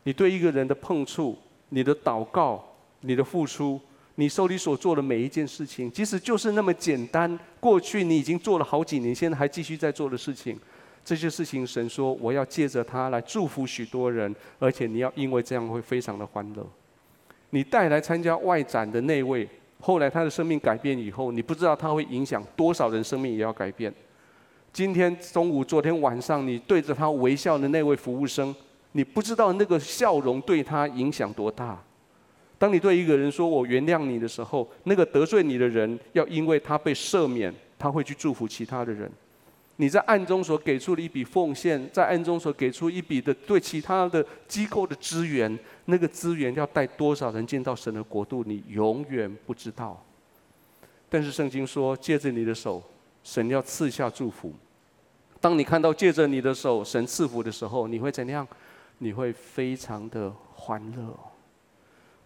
[0.04, 1.36] 你对一个人的碰触，
[1.70, 2.64] 你的祷告，
[3.00, 3.80] 你的付出，
[4.16, 10.58] 你手里所做的每一件事情，即使就是那么简单，过去你已经做了好几年，现在还继续在做的事情，
[11.04, 16.66] 这些事情，神说我要借着它来祝福许多人，而且你要因为这样会非常的欢乐。
[17.50, 19.48] 你带来参加外展的那位，
[19.80, 23.92] 后来他的生命改变以后，你不知道他会影响多少人生命也要改变。
[24.72, 28.54] 今天中午、昨天晚上，你对着他微笑的那位服务生，
[28.92, 31.82] 你不知道那个笑容对他影响多大。
[32.58, 39.10] 当你对一个人说“我原谅你”的时候，那个得罪你的人要因为他被赦免，他会去祝福其他的人。
[39.78, 50.02] 你在暗中所给出的一笔奉献，在暗中所给出一笔的对其他的机构的资源，那个资源要带多少人进到神的国度，你永远不知道。
[51.10, 52.82] 但是圣经说，借着你的手，
[53.22, 54.50] 神要赐下祝福。
[55.42, 58.48] 当你看到借着你的手神赐福的时候，你会怎样？
[58.98, 61.14] 你会非常的欢乐。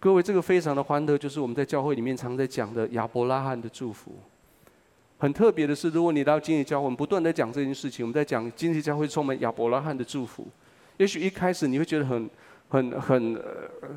[0.01, 4.11] 各位，这个非常的欢乐，就是我们在教会里面常在讲的亚伯拉罕的祝福。
[5.19, 10.47] 很特别的是，如果你到今日教会，我们不断在讲这件事情，我们在讲今日教会充满亚伯拉罕的祝福。
[10.97, 12.27] 也许一开始你会觉得很。
[12.71, 13.43] 很很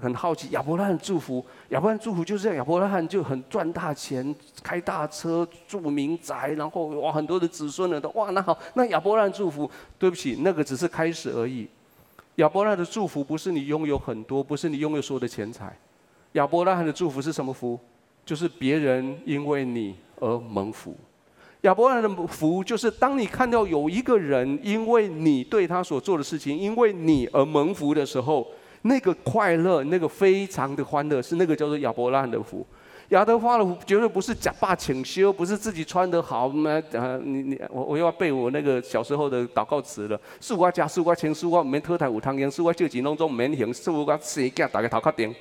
[0.02, 4.34] 很好奇，亚伯拉罕祝福，亚伯拉罕祝福就是这样，亚伯拉罕就很赚大钱，
[4.64, 11.68] 开大车，住民宅，然后哇很多的子孙呢都哇那好，那亚伯拉罕祝福，对不起，那个只是开始而已。
[12.34, 15.72] 亚伯拉罕的祝福不是你拥有很多，不是你拥有所有的钱财，
[16.34, 17.78] 亚伯拉罕的祝福是什么福？
[18.24, 20.94] 就是别人因为你而蒙福。
[21.60, 28.44] 亚伯拉罕的福，就是当你看到有一个人因为你对他所做的事情，因为你而蒙福的时候，
[28.82, 32.66] 那个快乐，那个非常的欢乐，是那个叫做亚伯拉罕的福。
[33.10, 36.48] 亚德花的福绝对不是假扮请修，不是自己穿得好。
[36.48, 40.20] 那呃，你你我我又要背我那个小时候的祷告词了。
[40.40, 45.32] 是我家，是我钱，是我免特台有汤圆，是我借钱当中免行，是我生家大家头壳顶。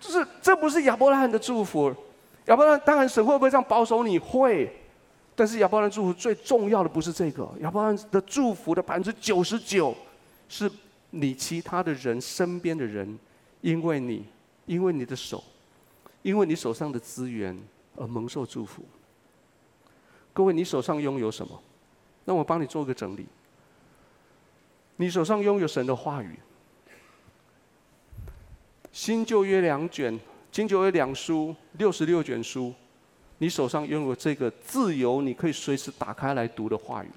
[0.00, 1.94] 就是这不是亚伯拉罕的祝福。
[2.46, 4.18] 亚伯拉罕当然神会不会这样保守你？
[4.18, 4.74] 会，
[5.36, 7.48] 但是亚伯拉罕祝福最重要的不是这个。
[7.60, 9.94] 亚伯拉罕的祝福的百分之九十九，
[10.48, 10.68] 是
[11.10, 13.18] 你其他的人身边的人，
[13.60, 14.24] 因为你，
[14.66, 15.44] 因为你的手，
[16.22, 17.56] 因为你手上的资源
[17.96, 18.82] 而蒙受祝福。
[20.32, 21.60] 各位，你手上拥有什么？
[22.24, 23.26] 那我帮你做个整理。
[24.96, 26.38] 你手上拥有神的话语，
[28.92, 30.18] 新旧约两卷。
[30.52, 32.74] 新旧约两书六十六卷书，
[33.38, 37.08] 你手上拥有这个自由，你可以随时打开来读的话语，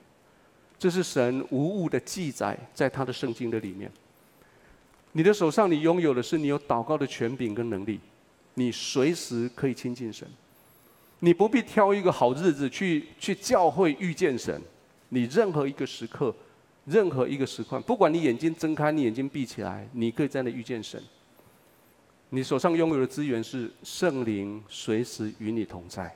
[0.77, 3.91] 这是神无误的记载在他的圣经的里面。
[5.13, 7.99] 你的手上，你拥有的是你有祷告的权柄跟能力，
[8.53, 10.27] 你随时可以亲近神，
[11.21, 14.61] 你不必挑一个好日子去去教会遇见神，
[15.09, 16.31] 你任何一个时刻，
[16.85, 21.01] 任何一个时刻，不管你眼睛睁开，你眼睛闭起来，你可以在那遇见神。
[22.35, 26.11] 你手上拥有的资源是圣灵，随时与你同在。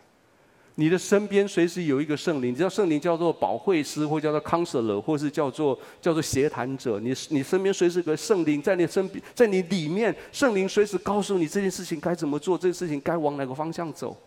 [0.74, 7.00] 你的身边随时有一个圣灵，你知道圣灵叫做保惠师，或叫做 counselor，或是叫做叫做协谈者。
[7.00, 14.18] 你你身边随时有个圣灵在你身边，在你里面，圣灵随时告诉你这件事情该怎么做，这件事情该往哪个方向走。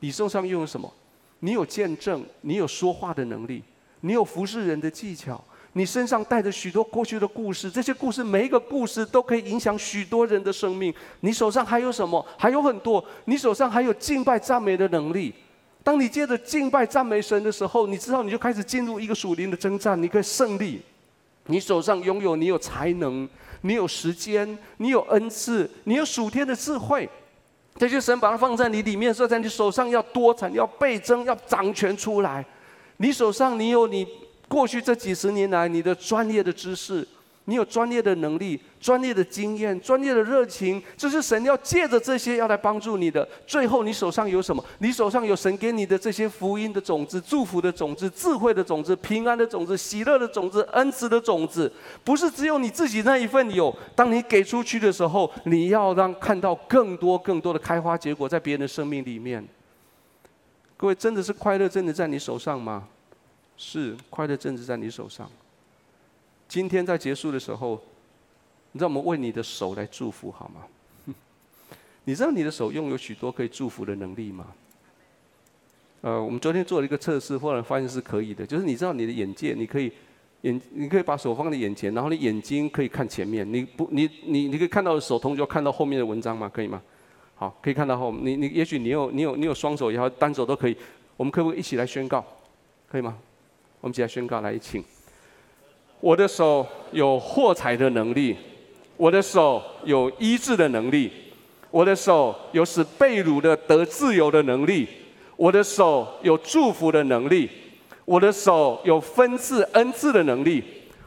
[0.00, 0.90] 你手上拥有什么？
[1.40, 3.62] 你有见证，你有说话的能力，
[4.00, 5.44] 你有服侍人的技巧。
[5.76, 10.92] 你身上带着许多过去的故事，这些故事每一个故事都可以影响许多人的生命。
[11.20, 12.24] 你手上还有什么？
[12.38, 13.04] 还有很多。
[13.26, 15.34] 你手上还有敬拜赞美的能力。
[15.84, 20.80] 当你接着敬拜赞美神的时候，你知道你就开始进入一个属灵的征战，你可以胜利。
[21.44, 23.28] 你手上拥有，你有才能，
[23.60, 27.06] 你有时间，你有恩赐，你有属天的智慧。
[27.76, 32.42] 这些神把它放在你里面，说在你手上要多产，要倍增，要掌权出来。
[32.96, 34.06] 你手上你有你
[34.48, 37.06] 过去这几十年来你的专业的知识。
[37.48, 43.24] 你有专业的能力、专业的经验、专业的热情，这是神要借着这些要来帮助你的。
[43.46, 44.64] 最后，你手上有什么？
[44.80, 51.72] 你手上有神给你的这些福音的种子、祝福的种子、智慧的种子、平安的种子、喜乐的种子、恩慈的种子，
[52.02, 53.72] 不是只有你自己那一份有。
[53.94, 59.46] 当你给出去的时候，你要让看到更多、更多的开花结果在别人的生命里面。
[60.76, 62.88] 各位，真的是快乐，真的在你手上吗？
[63.56, 65.30] 是，快乐真的在你手上。
[66.48, 67.80] 今天在结束的时候，
[68.72, 70.62] 你让我们为你的手来祝福好吗？
[72.04, 74.46] 你知道你的手拥有许多可以祝福的能力吗？
[76.02, 78.46] 呃，我们昨天做了一个测试，后来发现是可以的。
[78.46, 79.90] 就是你知道你的眼界，你可以
[80.42, 83.50] 眼，你可以把手放在眼前，然后你眼睛可以看前面。
[83.52, 86.48] 你不，你你你可以看到手，同时要看到后面的文章吗？
[86.52, 86.80] 可以吗？
[87.34, 88.12] 好，可以看到后。
[88.12, 90.76] 你你也许你有你有你有双手也好，单手都可以。
[91.16, 92.24] 我们可不可以一起来宣告？
[92.88, 93.18] 可以吗？
[93.86, 94.82] 我们一起来宣告，来，请。
[96.00, 98.36] 我的手有获财的能力，
[98.96, 101.08] 我的手有医治的能力，
[101.70, 104.88] 我的手有使被掳的得自由的能力，
[105.36, 107.48] 我的手有祝福的能力，
[108.04, 110.60] 我的手有分赐恩赐的能力，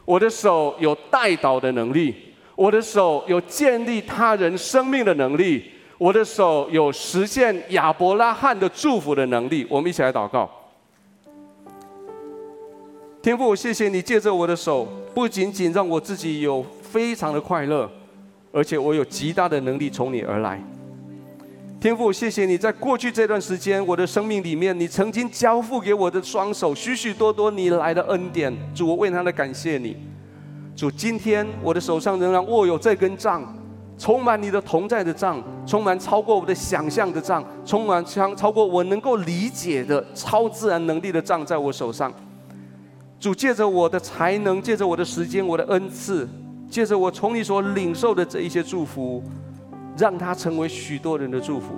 [0.06, 2.14] 我的手有带导的能力，
[2.56, 9.66] 我的手有建立他人生命的能力，我的手有实现亚伯拉罕的祝福的能力。
[9.68, 10.50] 我们一起来祷告。
[13.22, 17.86] 天父，谢谢你借着我的手，不仅仅让我自己有非常的快乐，
[18.50, 20.58] 而且我有极大的能力从你而来。
[21.78, 28.50] 天父，谢谢你在过去这段时间我的生命里面，你曾经交付给我的双手许许多多你来的恩典。
[28.74, 29.94] 主，我为他的感谢你。
[30.74, 33.54] 主，今天我的手上仍然握有这根杖，
[33.98, 42.10] 充满你的同在的杖，充满超过我的想象的杖，充满超超过我能够理解的超自然能力的杖在我手上。
[43.20, 46.26] 主借着我的才能，借着我的时间，我的恩赐，
[46.70, 49.22] 借着我从你所领受的这一些祝福，
[49.98, 51.74] 让它成为许多人的祝福。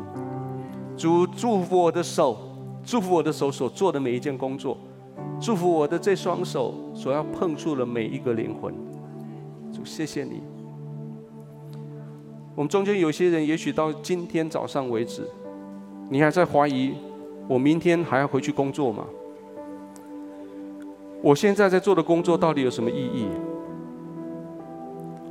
[0.96, 2.38] 主祝福我的手，
[2.84, 4.78] 祝福我的手所做的每一件工作，
[5.40, 8.72] 祝福我的这双手所要碰触的每一个灵魂。
[9.72, 10.40] 主，谢谢你。
[12.54, 15.28] 我们中间有些人，也许到今天早上为止，
[16.08, 16.92] 你还在怀疑，
[17.48, 19.04] 我明天还要回去工作吗？
[21.22, 23.28] 我现在在做的工作到底有什么意义？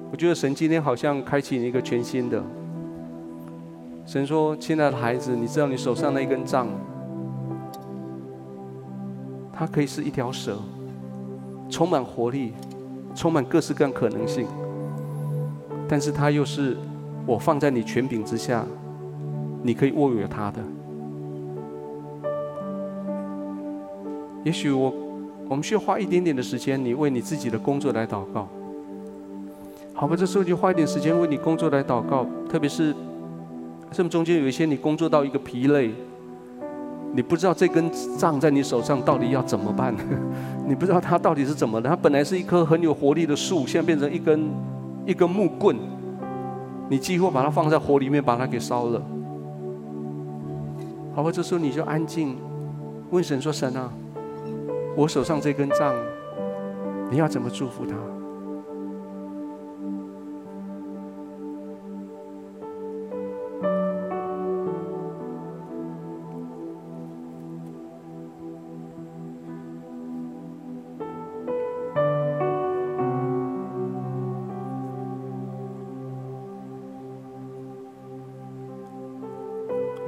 [0.09, 2.41] 我觉得神今天好像开启了一个全新的。
[4.05, 6.65] 神说：“亲爱的孩子，你知道你手上那一根杖，
[9.51, 10.57] 它可以是一条蛇，
[11.69, 12.53] 充满活力，
[13.13, 14.47] 充满各式各样可能性。
[15.89, 16.77] 但是它又是
[17.25, 18.65] 我放在你权柄之下，
[19.61, 20.61] 你可以握有它的。
[24.45, 24.93] 也许我。”
[25.51, 28.47] 我们需要花一点点的时间，你为你自己的工作来祷告，
[29.93, 30.15] 好吧？
[30.15, 32.95] 这时候就花一点时间为你工作来祷告，特别是
[33.91, 35.91] 这么中间有一些你工作到一个疲累，
[37.13, 39.93] 你不知道这根杖在你手上到底要怎么办，
[40.65, 44.49] 你不知道它到底是怎么的，它本来是一棵很有活力的树，现在变成一根
[45.05, 45.75] 一根木棍，
[46.87, 49.01] 你几乎把它放在火里面把它给烧了，
[51.13, 51.29] 好吧？
[51.29, 52.37] 这时候你就安静
[53.09, 53.91] 问神说：“神啊。”
[54.95, 55.95] 我手上这根杖，
[57.09, 57.95] 你要怎么祝福他？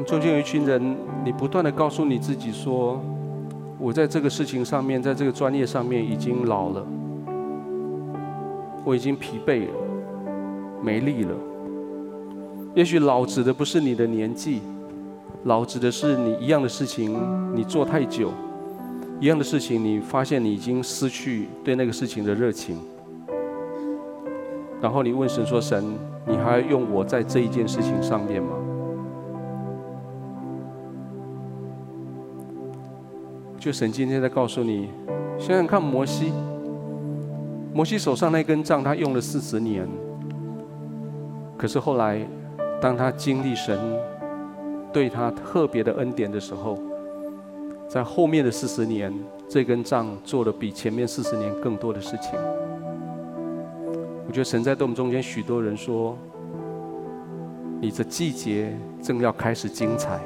[0.05, 3.01] 中间有一群人，你不断的告诉你自己说。
[3.83, 6.87] 我在这个事情上面，在这个专业上面已经老了，
[8.85, 9.73] 我已经疲惫了，
[10.81, 11.35] 没力了。
[12.73, 14.61] 也许老指的不是你的年纪，
[15.43, 17.19] 老指的是你一样的事情
[17.53, 18.29] 你做太久，
[19.19, 22.79] 一样的事情你发现你已经失去对那个事情的热情，
[24.79, 25.83] 然后你问神说：“神，
[26.25, 28.55] 你还用我在这一件事情上面吗？”
[33.63, 34.89] 就神今天在告诉你，
[35.39, 36.33] 想想看摩西，
[37.73, 39.87] 摩西手上那根杖，他用了四十年。
[41.57, 42.19] 可是后来，
[42.81, 43.79] 当他经历神
[44.91, 46.77] 对他特别的恩典的时候，
[47.87, 49.13] 在后面的四十年，
[49.47, 52.31] 这根杖做了比前面四十年更多的事情。
[54.27, 56.17] 我觉得神在对我们中间许多人说，
[57.79, 60.19] 你的季节正要开始精彩。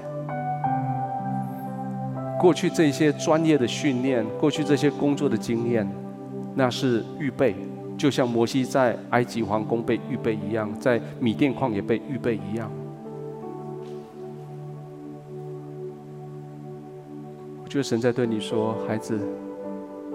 [2.39, 5.89] 过去这些专业的训练，过去这些工作的经验，
[6.53, 7.55] 那是预备，
[7.97, 12.71] 就像摩西在埃及皇宫被预备一样，在米甸旷野被预备一样。
[17.63, 19.19] 我觉得神在对你说，孩子，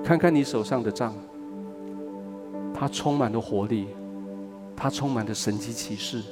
[0.05, 1.13] 看看你手上的杖，
[2.73, 3.89] 它充满了活力，
[4.77, 6.23] 它充满了神迹奇事，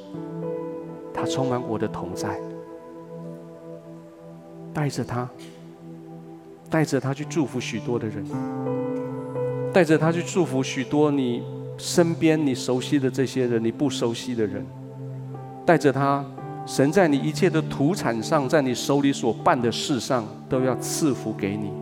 [1.12, 2.40] 它充满我的同在，
[4.72, 5.28] 带着它。
[6.70, 8.24] 带着他去祝福许多的人，
[9.72, 11.42] 带着他去祝福许多你
[11.76, 14.64] 身边你熟悉的这些人，你不熟悉的人，
[15.66, 16.24] 带着他，
[16.64, 21.72] 神在你一切的土产上，在你手里所办的事上，都要赐福给你。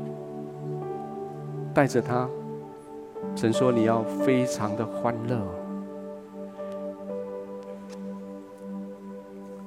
[1.75, 2.27] 带着他，
[3.37, 5.39] 神说你要非常的欢乐。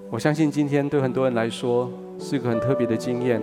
[0.09, 3.41] 我相信今天对很多人来说是一个很特别的经验。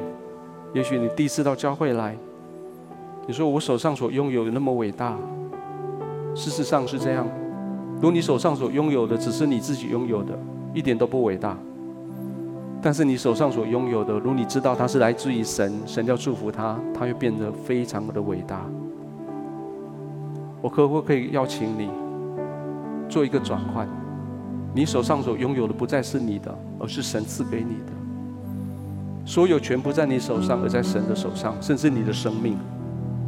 [0.74, 2.16] 也许你第一次到教会来，
[3.26, 5.16] 你说我手上所拥有的那么伟大，
[6.34, 7.26] 事实上是这样。
[8.00, 10.38] 如你手上所拥有的只是你自己拥有的，
[10.72, 11.56] 一点都不伟大。
[12.80, 18.64] 但是你手上所拥有的，如你知道它是来自于神，神要祝福它，它会变得非常的伟大。
[20.62, 21.90] 我可不可以邀请你
[23.08, 23.88] 做一个转换？
[24.74, 27.97] 你手上所拥有的不再是你的，而是神赐给你的。
[29.28, 32.56] 所有全部在你手上，而在神的手上，甚至你的生命。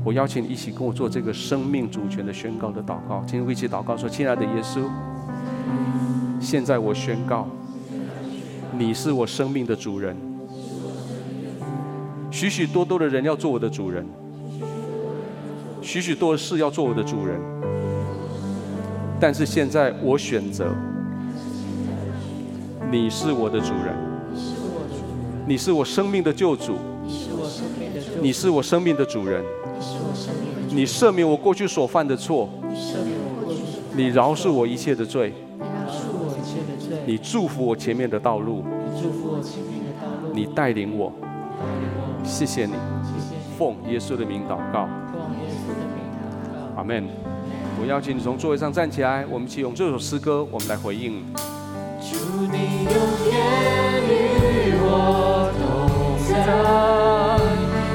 [0.03, 3.23] 我邀请你一起跟我做这个生命主权的宣告的祷告。
[3.27, 4.81] 今天我一起祷告说：“亲爱的耶稣，
[6.41, 7.47] 现在我宣告，
[8.79, 10.17] 你是我生命的主人。
[12.31, 14.07] 许许多多的人要做我的主人，
[15.83, 17.39] 许许多的事要做我的主人。
[19.21, 20.75] 但是现在我选择，
[22.91, 23.95] 你是我的主人。”
[25.51, 26.77] 你是我生命的救主，
[28.23, 29.27] 你是我生命的主。
[29.27, 29.45] 人，
[30.69, 32.49] 你赦免我过去所犯的错，
[33.97, 35.35] 你饶恕我一切的罪，
[37.05, 38.63] 你祝福我前面的道路，
[40.33, 41.13] 你带领我，
[42.23, 42.75] 谢谢你，
[43.59, 44.89] 奉耶稣的名祷告，
[46.77, 47.09] 阿门。
[47.83, 51.25] 我邀请你从座位上站起来，我们一起用这首诗歌，我们来回应。
[52.01, 52.95] 祝你永
[53.33, 53.80] 远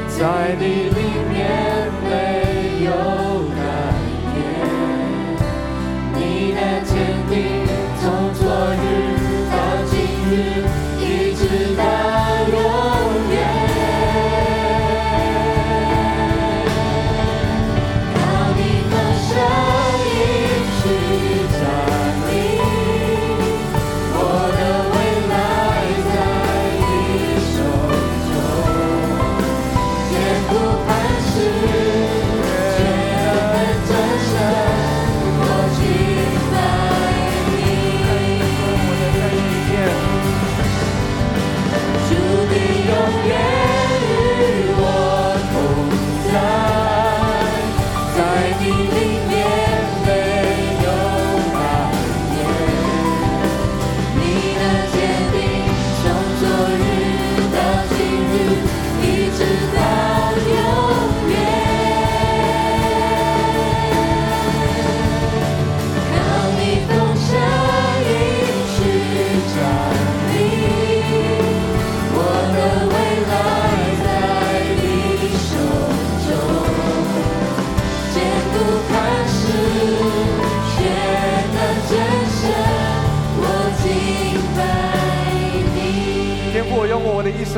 [0.08, 1.35] 在你里面。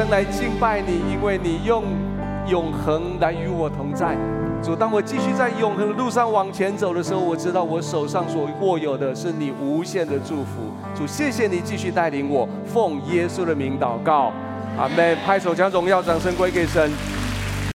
[0.10, 1.84] 来敬拜你，因为你用
[2.48, 4.16] 永恒来与我同在。
[4.64, 10.72] 主，当我继续在永恒的路上往前走的时候，我知道我手上所握有的是你无限的祝福。
[10.96, 14.32] 主，谢谢你继续带领我，奉耶稣的名祷告，
[14.78, 15.18] 阿门。
[15.26, 16.90] 拍手将荣耀掌声归给神。